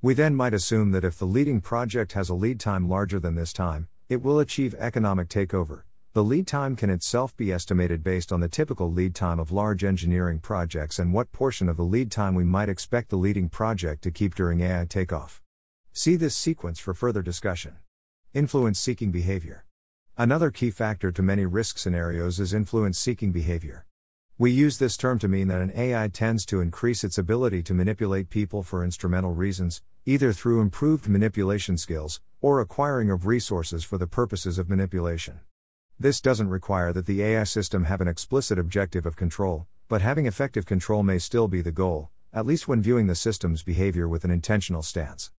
We 0.01 0.15
then 0.15 0.35
might 0.35 0.55
assume 0.55 0.93
that 0.93 1.05
if 1.05 1.19
the 1.19 1.25
leading 1.25 1.61
project 1.61 2.13
has 2.13 2.29
a 2.29 2.35
lead 2.35 2.59
time 2.59 2.89
larger 2.89 3.21
than 3.21 3.35
this 3.35 3.53
time, 3.53 3.89
it 4.09 4.23
will 4.23 4.39
achieve 4.39 4.75
economic 4.79 5.29
takeover, 5.29 5.83
the 6.15 6.23
lead 6.23 6.47
time 6.47 6.77
can 6.77 6.91
itself 6.91 7.35
be 7.39 7.51
estimated 7.51 8.03
based 8.05 8.33
on 8.33 8.41
the 8.41 8.49
typical 8.49 8.93
lead 8.93 9.15
time 9.15 9.39
of 9.39 9.51
large 9.51 9.83
engineering 9.83 10.41
projects 10.41 10.99
and 10.99 11.15
what 11.15 11.33
portion 11.33 11.71
of 11.71 11.79
the 11.79 11.85
lead 11.85 12.11
time 12.11 12.35
we 12.35 12.45
might 12.45 12.69
expect 12.69 13.09
the 13.09 13.17
leading 13.17 13.49
project 13.49 14.03
to 14.03 14.11
keep 14.11 14.35
during 14.35 14.61
AI 14.61 14.85
takeoff. 14.87 15.41
See 15.95 16.17
this 16.17 16.37
sequence 16.37 16.79
for 16.79 16.93
further 16.93 17.23
discussion. 17.23 17.77
Influence 18.35 18.79
seeking 18.79 19.11
behavior. 19.11 19.65
Another 20.19 20.51
key 20.51 20.71
factor 20.71 21.11
to 21.11 21.23
many 21.23 21.47
risk 21.47 21.79
scenarios 21.79 22.39
is 22.39 22.53
influence 22.53 22.99
seeking 22.99 23.33
behavior. 23.33 23.87
We 24.37 24.51
use 24.51 24.77
this 24.77 24.99
term 24.99 25.19
to 25.21 25.29
mean 25.29 25.49
that 25.49 25.63
an 25.63 25.73
AI 25.75 26.09
tends 26.09 26.45
to 26.47 26.61
increase 26.61 27.03
its 27.03 27.17
ability 27.17 27.63
to 27.63 27.73
manipulate 27.73 28.29
people 28.29 28.63
for 28.63 28.85
instrumental 28.85 29.33
reasons, 29.33 29.81
either 30.05 30.35
through 30.35 30.61
improved 30.61 31.09
manipulation 31.09 31.79
skills, 31.79 32.21
or 32.43 32.61
acquiring 32.61 33.11
of 33.11 33.27
resources 33.27 33.85
for 33.85 33.97
the 33.97 34.07
purposes 34.07 34.59
of 34.59 34.69
manipulation. 34.69 35.41
This 35.99 36.21
doesn't 36.21 36.51
require 36.51 36.93
that 36.93 37.07
the 37.07 37.23
AI 37.23 37.45
system 37.45 37.85
have 37.85 38.03
an 38.03 38.09
explicit 38.09 38.59
objective 38.59 39.07
of 39.07 39.17
control, 39.17 39.67
but 39.89 40.03
having 40.03 40.27
effective 40.27 40.67
control 40.67 41.03
may 41.03 41.19
still 41.19 41.49
be 41.49 41.63
the 41.63 41.73
goal, 41.73 42.11
at 42.35 42.45
least 42.45 42.69
when 42.69 42.83
viewing 42.83 43.07
the 43.07 43.15
system's 43.15 43.63
behavior 43.63 44.07
with 44.07 44.25
an 44.25 44.31
intentional 44.31 44.83
stance. 44.83 45.31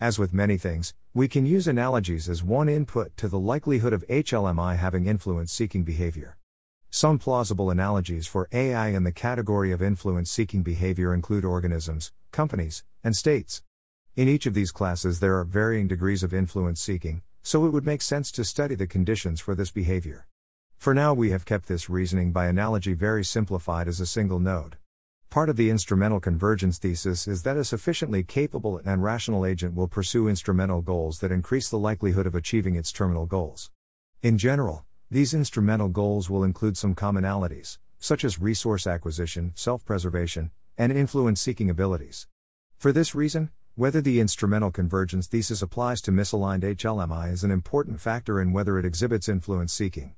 As 0.00 0.18
with 0.18 0.32
many 0.32 0.56
things, 0.56 0.94
we 1.12 1.28
can 1.28 1.44
use 1.44 1.68
analogies 1.68 2.26
as 2.26 2.42
one 2.42 2.70
input 2.70 3.14
to 3.18 3.28
the 3.28 3.38
likelihood 3.38 3.92
of 3.92 4.06
HLMI 4.08 4.78
having 4.78 5.04
influence 5.04 5.52
seeking 5.52 5.84
behavior. 5.84 6.38
Some 6.88 7.18
plausible 7.18 7.70
analogies 7.70 8.26
for 8.26 8.48
AI 8.50 8.88
in 8.88 9.04
the 9.04 9.12
category 9.12 9.72
of 9.72 9.82
influence 9.82 10.30
seeking 10.30 10.62
behavior 10.62 11.12
include 11.12 11.44
organisms, 11.44 12.12
companies, 12.32 12.82
and 13.04 13.14
states. 13.14 13.62
In 14.16 14.26
each 14.26 14.46
of 14.46 14.54
these 14.54 14.72
classes, 14.72 15.20
there 15.20 15.36
are 15.36 15.44
varying 15.44 15.86
degrees 15.86 16.22
of 16.22 16.32
influence 16.32 16.80
seeking, 16.80 17.20
so 17.42 17.66
it 17.66 17.70
would 17.70 17.84
make 17.84 18.00
sense 18.00 18.32
to 18.32 18.42
study 18.42 18.74
the 18.74 18.86
conditions 18.86 19.38
for 19.38 19.54
this 19.54 19.70
behavior. 19.70 20.26
For 20.78 20.94
now, 20.94 21.12
we 21.12 21.28
have 21.30 21.44
kept 21.44 21.68
this 21.68 21.90
reasoning 21.90 22.32
by 22.32 22.46
analogy 22.46 22.94
very 22.94 23.22
simplified 23.22 23.86
as 23.86 24.00
a 24.00 24.06
single 24.06 24.40
node. 24.40 24.78
Part 25.30 25.48
of 25.48 25.54
the 25.54 25.70
instrumental 25.70 26.18
convergence 26.18 26.78
thesis 26.78 27.28
is 27.28 27.44
that 27.44 27.56
a 27.56 27.62
sufficiently 27.62 28.24
capable 28.24 28.80
and 28.84 29.00
rational 29.00 29.46
agent 29.46 29.76
will 29.76 29.86
pursue 29.86 30.26
instrumental 30.26 30.82
goals 30.82 31.20
that 31.20 31.30
increase 31.30 31.68
the 31.70 31.78
likelihood 31.78 32.26
of 32.26 32.34
achieving 32.34 32.74
its 32.74 32.90
terminal 32.90 33.26
goals. 33.26 33.70
In 34.24 34.38
general, 34.38 34.84
these 35.08 35.32
instrumental 35.32 35.88
goals 35.88 36.28
will 36.28 36.42
include 36.42 36.76
some 36.76 36.96
commonalities, 36.96 37.78
such 38.00 38.24
as 38.24 38.40
resource 38.40 38.88
acquisition, 38.88 39.52
self 39.54 39.84
preservation, 39.84 40.50
and 40.76 40.90
influence 40.90 41.40
seeking 41.40 41.70
abilities. 41.70 42.26
For 42.76 42.90
this 42.90 43.14
reason, 43.14 43.50
whether 43.76 44.00
the 44.00 44.18
instrumental 44.18 44.72
convergence 44.72 45.28
thesis 45.28 45.62
applies 45.62 46.00
to 46.00 46.10
misaligned 46.10 46.64
HLMI 46.64 47.30
is 47.30 47.44
an 47.44 47.52
important 47.52 48.00
factor 48.00 48.40
in 48.40 48.52
whether 48.52 48.80
it 48.80 48.84
exhibits 48.84 49.28
influence 49.28 49.72
seeking. 49.72 50.16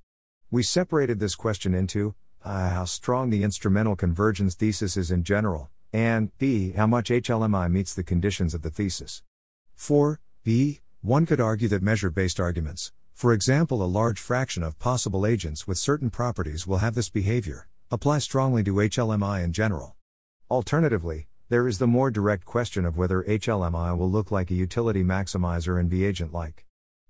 We 0.50 0.62
separated 0.62 1.20
this 1.20 1.34
question 1.34 1.74
into 1.74 2.14
uh, 2.44 2.70
how 2.70 2.84
strong 2.84 3.30
the 3.30 3.42
instrumental 3.42 3.96
convergence 3.96 4.54
thesis 4.54 4.96
is 4.96 5.10
in 5.10 5.24
general, 5.24 5.70
and 5.92 6.30
b. 6.38 6.72
how 6.72 6.86
much 6.86 7.10
HLMI 7.10 7.70
meets 7.70 7.94
the 7.94 8.02
conditions 8.02 8.54
of 8.54 8.62
the 8.62 8.70
thesis. 8.70 9.22
4. 9.74 10.20
b. 10.44 10.80
One 11.00 11.26
could 11.26 11.40
argue 11.40 11.68
that 11.68 11.82
measure 11.82 12.10
based 12.10 12.38
arguments, 12.38 12.92
for 13.12 13.32
example, 13.32 13.82
a 13.82 13.84
large 13.84 14.18
fraction 14.18 14.62
of 14.62 14.78
possible 14.78 15.26
agents 15.26 15.66
with 15.66 15.78
certain 15.78 16.10
properties 16.10 16.66
will 16.66 16.78
have 16.78 16.94
this 16.94 17.08
behavior, 17.08 17.68
apply 17.90 18.18
strongly 18.18 18.64
to 18.64 18.74
HLMI 18.74 19.44
in 19.44 19.52
general. 19.52 19.96
Alternatively, 20.50 21.28
there 21.48 21.68
is 21.68 21.78
the 21.78 21.86
more 21.86 22.10
direct 22.10 22.44
question 22.44 22.84
of 22.84 22.96
whether 22.96 23.22
HLMI 23.22 23.96
will 23.96 24.10
look 24.10 24.30
like 24.30 24.50
a 24.50 24.54
utility 24.54 25.04
maximizer 25.04 25.78
and 25.78 25.90
be 25.90 26.04
agent 26.04 26.32
like. 26.32 26.64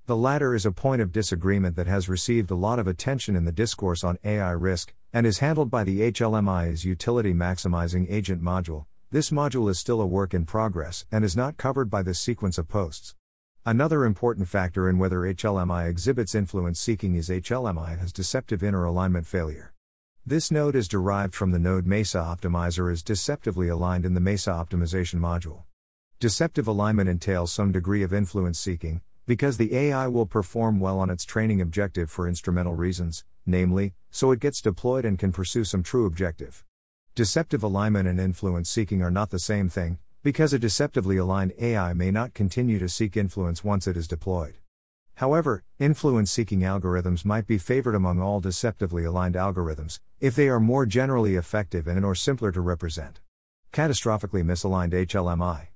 The 0.07 0.17
latter 0.17 0.53
is 0.53 0.67
a 0.67 0.73
point 0.73 1.01
of 1.01 1.13
disagreement 1.13 1.77
that 1.77 1.87
has 1.87 2.09
received 2.09 2.51
a 2.51 2.57
lot 2.57 2.81
of 2.81 2.89
attention 2.89 3.37
in 3.37 3.45
the 3.45 3.53
discourse 3.53 4.03
on 4.03 4.19
AI 4.25 4.51
risk, 4.51 4.93
and 5.13 5.25
is 5.25 5.39
handled 5.39 5.71
by 5.71 5.85
the 5.85 6.11
HLMI's 6.11 6.85
Utility 6.85 7.33
Maximizing 7.33 8.11
Agent 8.11 8.43
module. 8.43 8.87
This 9.13 9.31
module 9.31 9.71
is 9.71 9.79
still 9.79 10.01
a 10.01 10.07
work 10.07 10.35
in 10.35 10.45
progress 10.45 11.07
and 11.13 11.25
is 11.25 11.37
not 11.37 11.57
covered 11.57 11.89
by 11.89 12.03
this 12.03 12.19
sequence 12.19 12.59
of 12.59 12.67
posts. 12.67 13.15
Another 13.65 14.05
important 14.05 14.49
factor 14.49 14.89
in 14.89 14.99
whether 14.99 15.21
HLMI 15.21 15.89
exhibits 15.89 16.35
influence 16.35 16.81
seeking 16.81 17.15
is 17.15 17.29
HLMI 17.29 17.97
has 18.01 18.13
deceptive 18.13 18.65
inner 18.65 18.85
alignment 18.85 19.29
failure. 19.29 19.73
This 20.27 20.51
node 20.51 20.75
is 20.75 20.89
derived 20.89 21.33
from 21.33 21.53
the 21.53 21.61
node 21.61 21.87
MESA 21.87 22.19
optimizer 22.19 22.91
is 22.93 23.05
deceptively 23.05 23.69
aligned 23.69 24.05
in 24.05 24.15
the 24.15 24.21
MESA 24.21 24.51
optimization 24.51 25.21
module. 25.21 25.63
Deceptive 26.19 26.67
alignment 26.67 27.09
entails 27.09 27.53
some 27.53 27.71
degree 27.71 28.03
of 28.03 28.13
influence 28.13 28.59
seeking, 28.59 29.01
because 29.27 29.57
the 29.57 29.75
AI 29.75 30.09
will 30.09 30.27
perform 30.27 30.81
well 30.81 30.99
on 30.99 31.11
its 31.11 31.25
training 31.25 31.61
objective 31.61 32.11
for 32.11 32.27
instrumental 32.27 32.75
reasons, 32.75 33.25
namely, 33.47 33.95
so 34.11 34.33
it 34.33 34.41
gets 34.41 34.61
deployed 34.61 35.05
and 35.05 35.19
can 35.19 35.33
pursue 35.33 35.65
some 35.65 35.83
true 35.83 36.07
objective. 36.07 36.65
Deceptive 37.15 37.63
alignment 37.63 38.09
and 38.09 38.19
influence 38.19 38.71
seeking 38.71 39.03
are 39.03 39.11
not 39.11 39.31
the 39.31 39.39
same 39.39 39.69
thing, 39.69 39.99
because 40.23 40.53
a 40.53 40.59
deceptively 40.59 41.17
aligned 41.17 41.53
AI 41.59 41.93
may 41.93 42.11
not 42.11 42.35
continue 42.35 42.79
to 42.79 42.89
seek 42.89 43.17
influence 43.17 43.65
once 43.65 43.87
it 43.87 43.97
is 43.97 44.09
deployed. 44.09 44.55
However, 45.17 45.63
influence 45.79 46.31
seeking 46.31 46.61
algorithms 46.61 47.25
might 47.25 47.47
be 47.47 47.59
favored 47.59 47.95
among 47.95 48.21
all 48.21 48.41
deceptively 48.41 49.05
aligned 49.05 49.35
algorithms, 49.35 50.01
if 50.21 50.35
they 50.35 50.49
are 50.49 50.61
more 50.61 50.87
generally 50.87 51.37
effective 51.37 51.87
and 51.87 52.05
or 52.05 52.15
simpler 52.15 52.51
to 52.53 52.61
represent. 52.61 53.21
Catastrophically 53.73 54.43
misaligned 54.43 54.93
HLMI. 54.93 55.72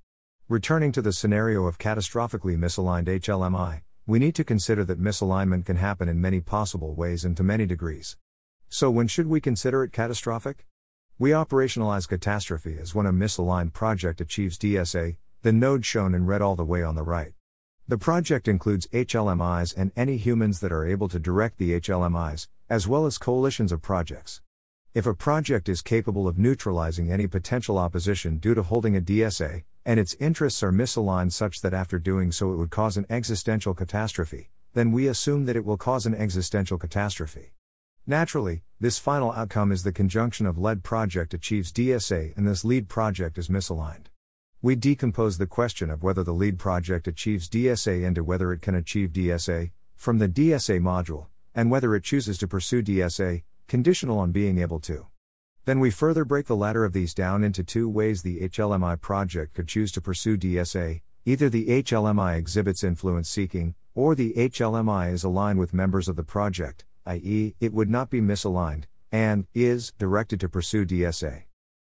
Returning 0.49 0.93
to 0.93 1.03
the 1.03 1.13
scenario 1.13 1.67
of 1.67 1.77
catastrophically 1.77 2.57
misaligned 2.57 3.09
HLMI, 3.09 3.81
we 4.07 4.21
need 4.21 4.37
to 4.37 4.45
consider 4.45 4.85
that 4.85 5.03
misalignment 5.03 5.67
can 5.67 5.75
happen 5.75 6.09
in 6.09 6.21
many 6.21 6.41
possible 6.41 6.95
ways 6.95 7.25
and 7.25 7.37
to 7.37 7.43
many 7.43 7.67
degrees. 7.67 8.17
So, 8.69 8.89
when 8.89 9.09
should 9.09 9.27
we 9.27 9.41
consider 9.41 9.83
it 9.83 9.91
catastrophic? 9.91 10.65
We 11.19 11.31
operationalize 11.31 12.07
catastrophe 12.09 12.79
as 12.81 12.95
when 12.95 13.07
a 13.07 13.13
misaligned 13.13 13.73
project 13.73 14.21
achieves 14.21 14.57
DSA, 14.57 15.17
the 15.43 15.53
node 15.53 15.85
shown 15.85 16.15
in 16.15 16.27
red 16.27 16.43
all 16.43 16.55
the 16.55 16.65
way 16.65 16.81
on 16.81 16.95
the 16.95 17.03
right. 17.03 17.33
The 17.89 17.99
project 17.99 18.47
includes 18.47 18.87
HLMIs 18.93 19.77
and 19.77 19.91
any 19.97 20.17
humans 20.17 20.61
that 20.61 20.71
are 20.71 20.87
able 20.87 21.09
to 21.09 21.19
direct 21.19 21.59
the 21.59 21.81
HLMIs, 21.81 22.47
as 22.71 22.87
well 22.87 23.05
as 23.05 23.19
coalitions 23.19 23.73
of 23.73 23.83
projects. 23.83 24.43
If 24.95 25.07
a 25.07 25.15
project 25.15 25.69
is 25.69 25.83
capable 25.83 26.29
of 26.29 26.39
neutralizing 26.39 27.11
any 27.11 27.27
potential 27.27 27.79
opposition 27.79 28.39
due 28.39 28.55
to 28.55 28.63
holding 28.63 28.97
a 28.97 29.01
DSA, 29.01 29.65
and 29.87 30.01
its 30.01 30.17
interests 30.19 30.65
are 30.65 30.73
misaligned 30.73 31.31
such 31.31 31.61
that 31.61 31.73
after 31.73 31.97
doing 31.97 32.33
so 32.33 32.53
it 32.53 32.57
would 32.57 32.71
cause 32.71 32.97
an 32.97 33.07
existential 33.09 33.73
catastrophe, 33.73 34.51
then 34.75 34.91
we 34.91 35.07
assume 35.07 35.47
that 35.47 35.55
it 35.55 35.65
will 35.65 35.77
cause 35.77 36.07
an 36.07 36.15
existential 36.15 36.77
catastrophe. 36.77 37.53
Naturally, 38.05 38.65
this 38.81 38.99
final 38.99 39.31
outcome 39.31 39.71
is 39.71 39.85
the 39.85 39.93
conjunction 39.93 40.45
of 40.45 40.59
lead 40.59 40.83
project 40.83 41.35
achieves 41.35 41.73
DSA 41.73 42.37
and 42.37 42.49
this 42.49 42.65
lead 42.65 42.89
project 42.89 43.39
is 43.39 43.49
misaligned. 43.49 44.07
We 44.61 44.75
decompose 44.75 45.39
the 45.39 45.47
question 45.47 45.89
of 45.89 46.03
whether 46.03 46.25
the 46.25 46.35
lead 46.35 46.59
project 46.59 47.07
achieves 47.07 47.49
DSA 47.49 48.05
into 48.05 48.25
whether 48.25 48.53
it 48.53 48.63
can 48.63 48.75
achieve 48.75 49.11
DSA, 49.11 49.71
from 49.95 50.19
the 50.19 50.29
DSA 50.29 50.81
module, 50.81 51.27
and 51.55 51.71
whether 51.71 51.95
it 51.95 52.03
chooses 52.03 52.39
to 52.39 52.49
pursue 52.49 52.83
DSA, 52.83 53.45
conditional 53.69 54.19
on 54.19 54.33
being 54.33 54.59
able 54.59 54.81
to. 54.81 55.07
Then 55.67 55.79
we 55.79 55.91
further 55.91 56.25
break 56.25 56.47
the 56.47 56.57
latter 56.57 56.85
of 56.85 56.95
these 56.95 57.13
down 57.13 57.45
into 57.45 57.63
two 57.63 57.89
ways 57.89 58.23
the 58.23 58.41
HLMI 58.49 59.01
project 59.01 59.53
could 59.55 59.69
choose 59.69 59.93
to 59.93 60.01
pursue 60.01 60.39
DSA 60.39 61.03
either 61.27 61.49
the 61.49 61.83
HLMI 61.83 62.39
exhibits 62.39 62.85
influence 62.85 63.29
seeking, 63.29 63.75
or 63.97 64.15
the 64.15 64.33
HLMI 64.35 65.13
is 65.13 65.25
aligned 65.25 65.59
with 65.59 65.75
members 65.75 66.09
of 66.09 66.15
the 66.15 66.23
project, 66.23 66.85
i.e., 67.05 67.53
it 67.59 67.73
would 67.73 67.91
not 67.91 68.11
be 68.11 68.21
misaligned, 68.21 68.85
and 69.11 69.45
is 69.53 69.93
directed 69.99 70.39
to 70.39 70.49
pursue 70.49 70.87
DSA. 70.87 71.43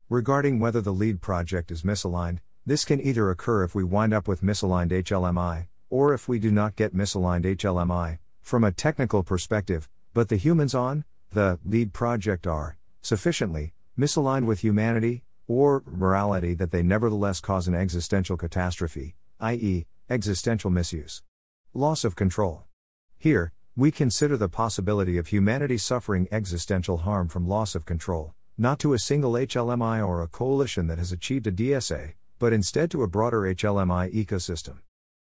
Regarding 0.09 0.59
whether 0.59 0.81
the 0.81 0.91
lead 0.91 1.21
project 1.21 1.69
is 1.69 1.83
misaligned, 1.83 2.39
this 2.65 2.83
can 2.83 2.99
either 2.99 3.29
occur 3.29 3.63
if 3.63 3.75
we 3.75 3.83
wind 3.83 4.11
up 4.11 4.27
with 4.27 4.41
misaligned 4.41 4.91
HLMI, 4.91 5.67
or 5.91 6.15
if 6.15 6.27
we 6.27 6.39
do 6.39 6.49
not 6.49 6.75
get 6.75 6.95
misaligned 6.95 7.45
HLMI, 7.45 8.17
from 8.41 8.63
a 8.63 8.71
technical 8.71 9.21
perspective, 9.21 9.87
but 10.15 10.29
the 10.29 10.37
humans 10.37 10.73
on 10.73 11.05
the 11.29 11.59
lead 11.63 11.93
project 11.93 12.47
are 12.47 12.76
sufficiently 13.07 13.73
misaligned 13.97 14.45
with 14.45 14.59
humanity 14.59 15.23
or 15.47 15.81
morality 15.85 16.53
that 16.53 16.71
they 16.71 16.83
nevertheless 16.83 17.39
cause 17.39 17.65
an 17.65 17.73
existential 17.73 18.35
catastrophe, 18.35 19.15
i.e., 19.39 19.85
existential 20.09 20.69
misuse. 20.69 21.23
Loss 21.73 22.03
of 22.03 22.17
control. 22.17 22.65
Here, 23.17 23.53
we 23.77 23.91
consider 23.91 24.35
the 24.35 24.49
possibility 24.49 25.17
of 25.17 25.27
humanity 25.27 25.77
suffering 25.77 26.27
existential 26.31 26.97
harm 26.97 27.29
from 27.29 27.47
loss 27.47 27.75
of 27.75 27.85
control, 27.85 28.33
not 28.57 28.77
to 28.79 28.93
a 28.93 28.99
single 28.99 29.33
HLMI 29.33 30.05
or 30.05 30.21
a 30.21 30.27
coalition 30.27 30.87
that 30.87 30.97
has 30.97 31.13
achieved 31.13 31.47
a 31.47 31.51
DSA, 31.51 32.13
but 32.39 32.51
instead 32.51 32.91
to 32.91 33.03
a 33.03 33.07
broader 33.07 33.41
HLMI 33.41 34.13
ecosystem. 34.13 34.79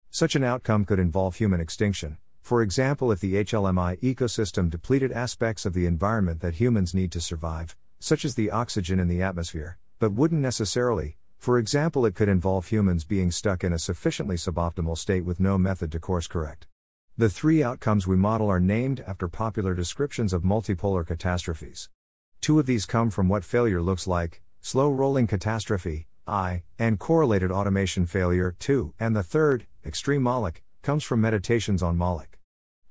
Such 0.10 0.36
an 0.36 0.44
outcome 0.44 0.86
could 0.86 1.00
involve 1.00 1.36
human 1.36 1.60
extinction, 1.60 2.18
for 2.44 2.62
example, 2.62 3.10
if 3.10 3.22
the 3.22 3.36
HLMI 3.36 3.98
ecosystem 4.02 4.70
depleted 4.70 5.14
aspects 5.14 5.66
of 5.66 5.74
the 5.74 5.86
environment 5.86 6.42
that 6.42 6.56
humans 6.56 6.94
need 6.94 7.10
to 7.14 7.22
survive, 7.22 7.74
such 8.02 8.26
as 8.26 8.36
the 8.36 8.52
oxygen 8.52 9.00
in 9.00 9.08
the 9.08 9.22
atmosphere, 9.22 9.78
but 9.98 10.12
wouldn't 10.12 10.42
necessarily, 10.42 11.16
for 11.40 11.58
example, 11.58 12.06
it 12.06 12.16
could 12.16 12.28
involve 12.28 12.68
humans 12.68 13.06
being 13.06 13.32
stuck 13.32 13.64
in 13.64 13.72
a 13.72 13.80
sufficiently 13.80 14.36
suboptimal 14.36 14.98
state 14.98 15.24
with 15.24 15.40
no 15.40 15.58
method 15.58 15.90
to 15.94 16.02
course 16.02 16.28
correct. 16.28 16.68
The 17.18 17.30
three 17.30 17.64
outcomes 17.64 18.08
we 18.08 18.18
model 18.18 18.50
are 18.50 18.60
named 18.60 19.02
after 19.08 19.30
popular 19.30 19.74
descriptions 19.74 20.34
of 20.34 20.44
multipolar 20.44 21.08
catastrophes. 21.08 21.88
Two 22.42 22.60
of 22.60 22.66
these 22.66 22.86
come 22.86 23.10
from 23.10 23.30
what 23.30 23.46
failure 23.46 23.82
looks 23.82 24.06
like 24.06 24.42
slow 24.60 24.92
rolling 24.92 25.28
catastrophe, 25.28 26.08
I, 26.28 26.64
and 26.78 27.00
correlated 27.00 27.52
automation 27.52 28.06
failure, 28.06 28.54
2, 28.60 28.96
and 29.00 29.16
the 29.16 29.24
third, 29.24 29.66
extreme 29.86 30.24
Moloch, 30.24 30.62
comes 30.84 31.06
from 31.06 31.22
meditations 31.22 31.82
on 31.82 31.98
Moloch. 31.98 32.38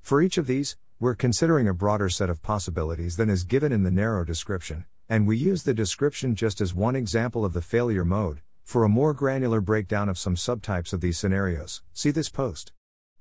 For 0.01 0.23
each 0.23 0.39
of 0.39 0.47
these, 0.47 0.77
we're 0.99 1.15
considering 1.15 1.69
a 1.69 1.75
broader 1.75 2.09
set 2.09 2.31
of 2.31 2.43
possibilities 2.43 3.17
than 3.17 3.29
is 3.29 3.45
given 3.45 3.71
in 3.71 3.83
the 3.83 3.91
narrow 3.91 4.25
description, 4.25 4.87
and 5.11 5.27
we 5.27 5.37
use 5.37 5.63
the 5.63 5.75
description 5.75 6.35
just 6.35 6.63
as 6.63 6.75
one 6.75 6.97
example 6.97 7.45
of 7.45 7.53
the 7.53 7.61
failure 7.61 8.05
mode. 8.05 8.41
For 8.65 8.83
a 8.83 8.89
more 8.89 9.13
granular 9.13 9.61
breakdown 9.61 10.09
of 10.09 10.17
some 10.17 10.37
subtypes 10.37 10.95
of 10.95 11.03
these 11.03 11.19
scenarios, 11.19 11.83
see 11.93 12.11
this 12.11 12.31
post. 12.31 12.73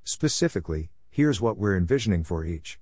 Specifically, 0.05 0.89
here's 1.09 1.41
what 1.41 1.57
we're 1.57 1.75
envisioning 1.75 2.23
for 2.23 2.45
each. 2.45 2.79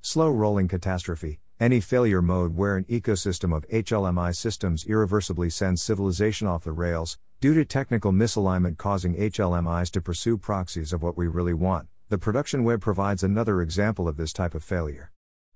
Slow 0.00 0.30
rolling 0.30 0.68
catastrophe, 0.68 1.40
any 1.58 1.80
failure 1.80 2.22
mode 2.22 2.54
where 2.54 2.76
an 2.76 2.84
ecosystem 2.84 3.56
of 3.56 3.68
HLMI 3.68 4.36
systems 4.36 4.84
irreversibly 4.84 5.50
sends 5.50 5.82
civilization 5.82 6.46
off 6.46 6.62
the 6.62 6.70
rails, 6.70 7.18
due 7.42 7.54
to 7.54 7.64
technical 7.64 8.12
misalignment 8.12 8.78
causing 8.78 9.16
HLMIs 9.16 9.90
to 9.90 10.00
pursue 10.00 10.38
proxies 10.38 10.92
of 10.92 11.02
what 11.02 11.16
we 11.16 11.26
really 11.26 11.52
want. 11.52 11.88
The 12.08 12.16
production 12.16 12.62
web 12.62 12.80
provides 12.80 13.24
another 13.24 13.60
example 13.60 14.06
of 14.06 14.16
this 14.16 14.32
type 14.32 14.54
of 14.54 14.62
failure. 14.62 15.10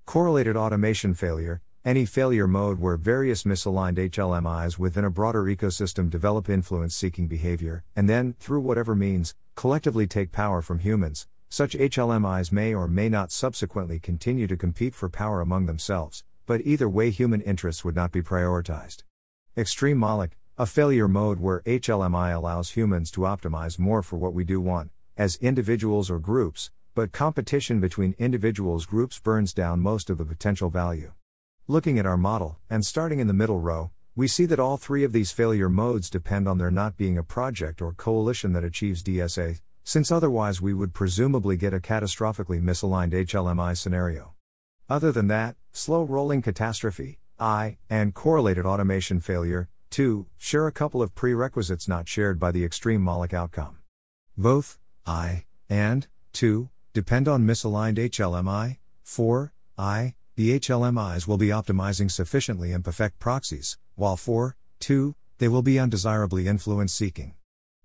Correlated 0.05 0.57
automation 0.57 1.13
failure, 1.13 1.61
any 1.85 2.05
failure 2.05 2.45
mode 2.45 2.81
where 2.81 2.97
various 2.97 3.43
misaligned 3.43 3.95
HLMIs 4.09 4.77
within 4.77 5.05
a 5.05 5.09
broader 5.09 5.43
ecosystem 5.43 6.09
develop 6.09 6.49
influence 6.49 6.93
seeking 6.93 7.29
behavior, 7.29 7.85
and 7.95 8.09
then, 8.09 8.35
through 8.37 8.59
whatever 8.59 8.93
means, 8.93 9.33
collectively 9.55 10.05
take 10.05 10.33
power 10.33 10.61
from 10.61 10.79
humans, 10.79 11.25
such 11.47 11.71
HLMIs 11.71 12.51
may 12.51 12.73
or 12.73 12.89
may 12.89 13.07
not 13.07 13.31
subsequently 13.31 13.97
continue 13.97 14.47
to 14.47 14.57
compete 14.57 14.93
for 14.93 15.07
power 15.07 15.39
among 15.39 15.67
themselves, 15.67 16.25
but 16.45 16.59
either 16.65 16.89
way, 16.89 17.11
human 17.11 17.39
interests 17.39 17.85
would 17.85 17.95
not 17.95 18.11
be 18.11 18.21
prioritized. 18.21 19.03
Extreme 19.57 19.97
Moloch, 19.97 20.36
a 20.59 20.65
failure 20.65 21.07
mode 21.07 21.39
where 21.39 21.61
HLMI 21.67 22.33
allows 22.33 22.71
humans 22.71 23.11
to 23.11 23.21
optimize 23.21 23.77
more 23.77 24.01
for 24.01 24.17
what 24.17 24.33
we 24.33 24.43
do 24.43 24.59
want, 24.59 24.89
as 25.15 25.35
individuals 25.35 26.09
or 26.09 26.17
groups, 26.17 26.71
but 26.95 27.11
competition 27.11 27.79
between 27.79 28.15
individuals 28.17 28.87
groups 28.87 29.19
burns 29.19 29.53
down 29.53 29.79
most 29.79 30.09
of 30.09 30.17
the 30.17 30.25
potential 30.25 30.71
value. 30.71 31.11
Looking 31.67 31.99
at 31.99 32.07
our 32.07 32.17
model, 32.17 32.57
and 32.71 32.83
starting 32.83 33.19
in 33.19 33.27
the 33.27 33.35
middle 33.35 33.59
row, 33.59 33.91
we 34.15 34.27
see 34.27 34.47
that 34.47 34.59
all 34.59 34.77
three 34.77 35.03
of 35.03 35.13
these 35.13 35.31
failure 35.31 35.69
modes 35.69 36.09
depend 36.09 36.47
on 36.47 36.57
there 36.57 36.71
not 36.71 36.97
being 36.97 37.19
a 37.19 37.23
project 37.23 37.79
or 37.79 37.93
coalition 37.93 38.53
that 38.53 38.63
achieves 38.63 39.03
DSA, 39.03 39.61
since 39.83 40.11
otherwise 40.11 40.59
we 40.59 40.73
would 40.73 40.91
presumably 40.91 41.55
get 41.55 41.75
a 41.75 41.79
catastrophically 41.79 42.59
misaligned 42.59 43.13
HLMI 43.13 43.77
scenario. 43.77 44.33
Other 44.89 45.11
than 45.11 45.27
that, 45.27 45.55
slow 45.71 46.01
rolling 46.01 46.41
catastrophe, 46.41 47.19
I, 47.37 47.77
and 47.91 48.15
correlated 48.15 48.65
automation 48.65 49.19
failure, 49.19 49.69
2, 49.89 50.27
share 50.37 50.67
a 50.67 50.71
couple 50.71 51.01
of 51.01 51.15
prerequisites 51.15 51.87
not 51.87 52.07
shared 52.07 52.39
by 52.39 52.51
the 52.51 52.63
extreme 52.63 53.01
Moloch 53.01 53.33
outcome. 53.33 53.77
Both, 54.37 54.77
I, 55.05 55.45
and, 55.69 56.07
2, 56.33 56.69
depend 56.93 57.27
on 57.27 57.45
misaligned 57.45 57.97
HLMI, 57.97 58.77
4, 59.03 59.53
I, 59.77 60.15
the 60.35 60.59
HLMIs 60.59 61.27
will 61.27 61.37
be 61.37 61.47
optimizing 61.47 62.11
sufficiently 62.11 62.71
imperfect 62.71 63.19
proxies, 63.19 63.77
while 63.95 64.17
4, 64.17 64.55
2, 64.79 65.15
they 65.39 65.47
will 65.47 65.61
be 65.61 65.79
undesirably 65.79 66.47
influence 66.47 66.93
seeking. 66.93 67.33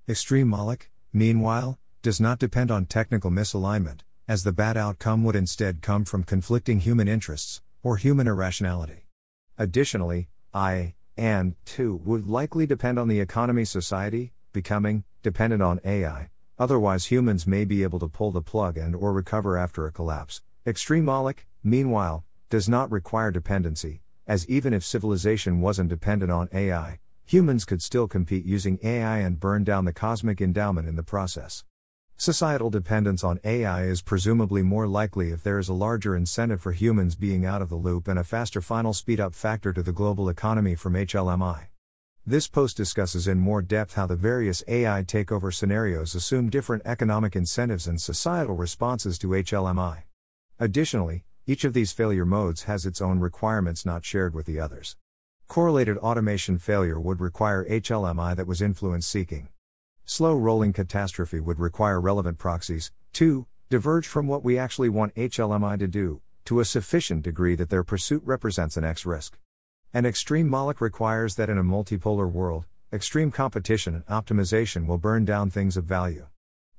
Extreme 0.09 0.49
Moloch, 0.49 0.91
meanwhile, 1.13 1.79
does 2.03 2.21
not 2.21 2.39
depend 2.39 2.71
on 2.71 2.85
technical 2.85 3.31
misalignment, 3.31 4.01
as 4.27 4.45
the 4.45 4.53
bad 4.53 4.77
outcome 4.77 5.25
would 5.25 5.37
instead 5.37 5.83
come 5.83 6.05
from 6.05 6.25
conflicting 6.25 6.81
human 6.81 7.09
interests, 7.09 7.63
or 7.83 7.97
human 7.97 8.27
irrationality. 8.27 9.07
Additionally, 9.59 10.29
I, 10.53 10.95
and, 11.17 11.55
2, 11.65 12.03
would 12.05 12.27
likely 12.27 12.67
depend 12.67 12.99
on 12.99 13.09
the 13.09 13.21
economy 13.21 13.65
society, 13.65 14.33
becoming, 14.53 15.05
dependent 15.23 15.63
on 15.63 15.81
AI, 15.85 16.31
otherwise 16.59 17.07
humans 17.07 17.47
may 17.47 17.65
be 17.65 17.83
able 17.83 17.99
to 17.99 18.09
pull 18.09 18.31
the 18.31 18.43
plug 18.43 18.77
and 18.77 18.95
or 18.95 19.13
recover 19.13 19.57
after 19.57 19.87
a 19.87 19.93
collapse. 19.93 20.43
Extreme 20.67 21.05
Moloch, 21.05 21.45
meanwhile, 21.63 22.25
does 22.51 22.69
not 22.69 22.91
require 22.91 23.31
dependency, 23.31 24.03
as 24.27 24.49
even 24.49 24.73
if 24.73 24.85
civilization 24.85 25.61
wasn't 25.61 25.89
dependent 25.89 26.31
on 26.31 26.49
AI, 26.53 26.99
humans 27.25 27.65
could 27.65 27.83
still 27.83 28.07
compete 28.07 28.45
using 28.45 28.79
AI 28.83 29.19
and 29.19 29.41
burn 29.41 29.65
down 29.65 29.85
the 29.85 29.93
cosmic 29.93 30.41
endowment 30.41 30.89
in 30.89 30.97
the 30.97 31.03
process. 31.03 31.65
Societal 32.23 32.71
dependence 32.71 33.25
on 33.25 33.41
AI 33.43 33.83
is 33.83 34.01
presumably 34.01 34.63
more 34.63 34.87
likely 34.87 35.33
if 35.33 35.43
there 35.43 35.59
is 35.59 35.69
a 35.69 35.75
larger 35.75 36.15
incentive 36.15 36.61
for 36.61 36.71
humans 36.71 37.17
being 37.17 37.45
out 37.45 37.61
of 37.61 37.69
the 37.69 37.75
loop 37.75 38.07
and 38.07 38.17
a 38.17 38.23
faster 38.23 38.61
final 38.61 38.93
speed 38.93 39.19
up 39.19 39.35
factor 39.35 39.73
to 39.73 39.83
the 39.83 39.91
global 39.91 40.29
economy 40.29 40.77
from 40.77 40.93
HLMI. 40.93 41.67
This 42.25 42.47
post 42.47 42.77
discusses 42.77 43.27
in 43.27 43.41
more 43.41 43.61
depth 43.61 43.95
how 43.95 44.07
the 44.07 44.15
various 44.15 44.63
AI 44.69 45.03
takeover 45.03 45.53
scenarios 45.53 46.15
assume 46.15 46.49
different 46.49 46.85
economic 46.87 47.35
incentives 47.35 47.89
and 47.89 48.01
societal 48.01 48.55
responses 48.55 49.19
to 49.19 49.27
HLMI. 49.27 50.05
Additionally, 50.61 51.25
each 51.49 51.65
of 51.65 51.73
these 51.73 51.91
failure 51.91 52.25
modes 52.25 52.63
has 52.63 52.87
its 52.87 53.01
own 53.01 53.19
requirements 53.19 53.85
not 53.85 54.05
shared 54.05 54.33
with 54.33 54.47
the 54.47 54.61
others. 54.61 54.95
Correlated 55.49 55.99
automation 55.99 56.57
failure 56.57 57.01
would 57.01 57.21
require 57.21 57.69
HLMI 57.69 58.37
that 58.37 58.47
was 58.47 58.63
influence 58.63 59.09
seeking. 59.09 59.49
Slow 60.05 60.37
rolling 60.37 60.73
catastrophe 60.73 61.39
would 61.39 61.61
require 61.61 62.01
relevant 62.01 62.37
proxies, 62.37 62.91
2. 63.13 63.47
Diverge 63.71 64.07
from 64.07 64.27
what 64.27 64.43
we 64.43 64.59
actually 64.59 64.89
want 64.89 65.15
HLMI 65.15 65.79
to 65.79 65.87
do, 65.87 66.21
to 66.45 66.59
a 66.59 66.65
sufficient 66.65 67.23
degree 67.23 67.55
that 67.55 67.71
their 67.71 67.85
pursuit 67.85 68.21
represents 68.25 68.77
an 68.77 68.85
X 68.85 69.07
risk. 69.07 69.39
An 69.95 70.05
extreme 70.05 70.49
Moloch 70.49 70.81
requires 70.81 71.37
that 71.37 71.49
in 71.49 71.57
a 71.57 71.63
multipolar 71.63 72.31
world, 72.31 72.67
extreme 72.93 73.31
competition 73.31 73.95
and 73.95 74.07
optimization 74.07 74.87
will 74.87 74.99
burn 74.99 75.25
down 75.25 75.51
things 75.51 75.77
of 75.77 75.85
value. 75.85 76.27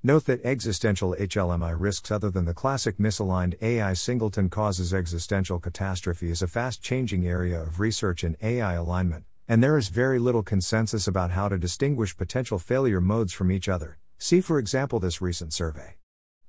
Note 0.04 0.26
that 0.26 0.44
existential 0.44 1.16
HLMI 1.18 1.74
risks 1.80 2.12
other 2.12 2.30
than 2.30 2.44
the 2.44 2.54
classic 2.54 2.98
misaligned 2.98 3.56
AI 3.62 3.94
singleton 3.94 4.50
causes 4.50 4.94
existential 4.94 5.60
catastrophe 5.60 6.30
is 6.30 6.42
a 6.42 6.48
fast 6.48 6.84
changing 6.84 7.26
area 7.26 7.62
of 7.62 7.80
research 7.80 8.26
in 8.26 8.36
AI 8.42 8.74
alignment, 8.74 9.24
and 9.48 9.62
there 9.62 9.78
is 9.78 9.90
very 9.90 10.20
little 10.20 10.44
consensus 10.44 11.08
about 11.08 11.32
how 11.32 11.50
to 11.50 11.58
distinguish 11.58 12.18
potential 12.18 12.60
failure 12.60 13.02
modes 13.02 13.34
from 13.34 13.52
each 13.52 13.68
other. 13.68 13.98
See, 14.18 14.42
for 14.42 14.60
example, 14.60 15.00
this 15.00 15.22
recent 15.22 15.54
survey. 15.54 15.96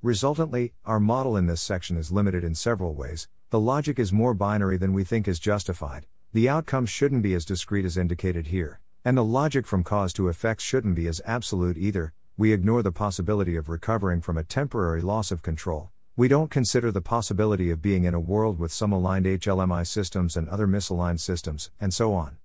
Resultantly, 0.02 0.74
our 0.84 1.00
model 1.00 1.36
in 1.36 1.46
this 1.46 1.62
section 1.62 1.96
is 1.96 2.12
limited 2.12 2.44
in 2.44 2.54
several 2.54 2.94
ways. 2.94 3.28
The 3.50 3.60
logic 3.60 3.98
is 3.98 4.12
more 4.12 4.34
binary 4.34 4.76
than 4.76 4.92
we 4.92 5.04
think 5.04 5.26
is 5.26 5.38
justified, 5.38 6.06
the 6.34 6.48
outcomes 6.48 6.90
shouldn't 6.90 7.22
be 7.22 7.32
as 7.34 7.44
discrete 7.44 7.84
as 7.84 7.96
indicated 7.96 8.48
here, 8.48 8.80
and 9.04 9.16
the 9.16 9.22
logic 9.22 9.68
from 9.68 9.84
cause 9.84 10.12
to 10.14 10.28
effects 10.28 10.64
shouldn't 10.64 10.96
be 10.96 11.06
as 11.06 11.22
absolute 11.24 11.78
either. 11.78 12.12
We 12.36 12.52
ignore 12.52 12.82
the 12.82 12.90
possibility 12.90 13.54
of 13.54 13.68
recovering 13.68 14.20
from 14.20 14.36
a 14.36 14.42
temporary 14.42 15.00
loss 15.00 15.30
of 15.30 15.42
control. 15.42 15.90
We 16.16 16.26
don't 16.26 16.50
consider 16.50 16.90
the 16.90 17.00
possibility 17.00 17.70
of 17.70 17.80
being 17.80 18.02
in 18.02 18.14
a 18.14 18.20
world 18.20 18.58
with 18.58 18.72
some 18.72 18.90
aligned 18.90 19.26
HLMI 19.26 19.86
systems 19.86 20.36
and 20.36 20.48
other 20.48 20.66
misaligned 20.66 21.20
systems, 21.20 21.70
and 21.80 21.94
so 21.94 22.14
on. 22.14 22.38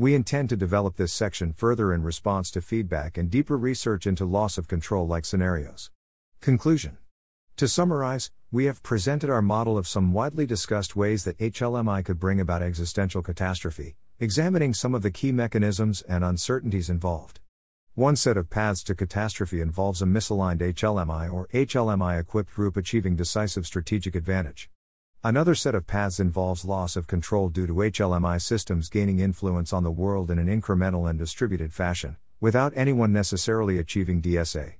We 0.00 0.14
intend 0.14 0.48
to 0.50 0.56
develop 0.56 0.94
this 0.94 1.12
section 1.12 1.52
further 1.52 1.92
in 1.92 2.04
response 2.04 2.52
to 2.52 2.62
feedback 2.62 3.18
and 3.18 3.28
deeper 3.28 3.56
research 3.56 4.06
into 4.06 4.24
loss 4.24 4.56
of 4.56 4.68
control 4.68 5.08
like 5.08 5.24
scenarios. 5.24 5.90
Conclusion 6.40 6.98
To 7.56 7.66
summarize, 7.66 8.30
we 8.52 8.66
have 8.66 8.84
presented 8.84 9.28
our 9.28 9.42
model 9.42 9.76
of 9.76 9.88
some 9.88 10.12
widely 10.12 10.46
discussed 10.46 10.94
ways 10.94 11.24
that 11.24 11.36
HLMI 11.38 12.04
could 12.04 12.20
bring 12.20 12.38
about 12.38 12.62
existential 12.62 13.22
catastrophe, 13.22 13.96
examining 14.20 14.72
some 14.72 14.94
of 14.94 15.02
the 15.02 15.10
key 15.10 15.32
mechanisms 15.32 16.02
and 16.02 16.22
uncertainties 16.22 16.88
involved. 16.88 17.40
One 17.94 18.14
set 18.14 18.36
of 18.36 18.48
paths 18.48 18.84
to 18.84 18.94
catastrophe 18.94 19.60
involves 19.60 20.00
a 20.00 20.04
misaligned 20.06 20.60
HLMI 20.60 21.32
or 21.32 21.48
HLMI 21.48 22.20
equipped 22.20 22.54
group 22.54 22.76
achieving 22.76 23.16
decisive 23.16 23.66
strategic 23.66 24.14
advantage. 24.14 24.70
Another 25.24 25.56
set 25.56 25.74
of 25.74 25.88
paths 25.88 26.20
involves 26.20 26.64
loss 26.64 26.94
of 26.94 27.08
control 27.08 27.48
due 27.48 27.66
to 27.66 27.74
HLMI 27.74 28.40
systems 28.40 28.88
gaining 28.88 29.18
influence 29.18 29.72
on 29.72 29.82
the 29.82 29.90
world 29.90 30.30
in 30.30 30.38
an 30.38 30.46
incremental 30.46 31.10
and 31.10 31.18
distributed 31.18 31.72
fashion, 31.72 32.16
without 32.40 32.72
anyone 32.76 33.12
necessarily 33.12 33.78
achieving 33.78 34.22
DSA. 34.22 34.74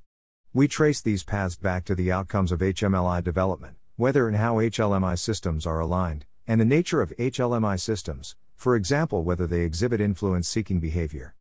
We 0.55 0.69
trace 0.69 1.01
these 1.01 1.25
paths 1.25 1.57
back 1.57 1.85
to 1.87 1.97
the 1.97 2.13
outcomes 2.13 2.53
of 2.53 2.61
HMLI 2.61 3.25
development, 3.25 3.79
whether 3.97 4.29
and 4.29 4.37
how 4.37 4.59
HLMI 4.59 5.19
systems 5.19 5.67
are 5.67 5.81
aligned, 5.81 6.25
and 6.47 6.61
the 6.61 6.65
nature 6.65 7.03
of 7.03 7.13
HLMI 7.19 7.81
systems, 7.81 8.37
for 8.55 8.77
example, 8.77 9.25
whether 9.25 9.49
they 9.49 9.63
exhibit 9.63 10.01
influence 10.01 10.47
seeking 10.47 10.79
behavior. 10.79 11.35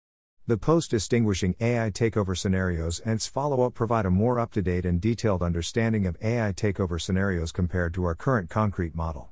The 0.49 0.57
post 0.57 0.91
distinguishing 0.91 1.55
AI 1.59 1.91
takeover 1.91 2.37
scenarios 2.37 3.01
and 3.01 3.15
its 3.15 3.27
follow 3.27 3.65
up 3.65 3.73
provide 3.73 4.05
a 4.05 4.09
more 4.09 4.39
up 4.39 4.53
to 4.53 4.61
date 4.61 4.85
and 4.85 5.01
detailed 5.01 5.43
understanding 5.43 6.05
of 6.05 6.15
AI 6.21 6.53
takeover 6.53 7.01
scenarios 7.01 7.51
compared 7.51 7.93
to 7.95 8.05
our 8.05 8.15
current 8.15 8.49
concrete 8.49 8.95
model. 8.95 9.31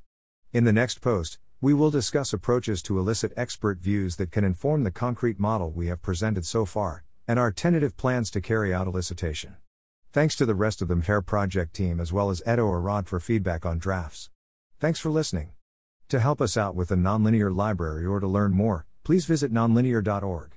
In 0.51 0.65
the 0.65 0.73
next 0.73 0.99
post, 0.99 1.39
we 1.61 1.73
will 1.73 1.89
discuss 1.89 2.33
approaches 2.33 2.81
to 2.81 2.99
elicit 2.99 3.31
expert 3.37 3.79
views 3.79 4.17
that 4.17 4.29
can 4.29 4.43
inform 4.43 4.83
the 4.83 4.91
concrete 4.91 5.39
model 5.39 5.71
we 5.71 5.87
have 5.87 6.01
presented 6.01 6.45
so 6.45 6.65
far, 6.65 7.05
and 7.29 7.39
our 7.39 7.49
tentative 7.49 7.95
plans 7.95 8.29
to 8.31 8.41
carry 8.41 8.73
out 8.73 8.85
elicitation. 8.85 9.55
Thanks 10.11 10.35
to 10.35 10.45
the 10.45 10.53
rest 10.53 10.81
of 10.81 10.89
the 10.89 10.95
MTAIR 10.95 11.25
project 11.25 11.73
team 11.73 12.01
as 12.01 12.11
well 12.11 12.29
as 12.29 12.43
Edo 12.45 12.67
Arad 12.67 13.07
for 13.07 13.21
feedback 13.21 13.65
on 13.65 13.79
drafts. 13.79 14.31
Thanks 14.81 14.99
for 14.99 15.11
listening. 15.11 15.51
To 16.09 16.19
help 16.19 16.41
us 16.41 16.57
out 16.57 16.75
with 16.75 16.89
the 16.89 16.95
nonlinear 16.95 17.55
library 17.55 18.05
or 18.05 18.19
to 18.19 18.27
learn 18.27 18.51
more, 18.51 18.85
please 19.05 19.25
visit 19.25 19.53
nonlinear.org. 19.53 20.55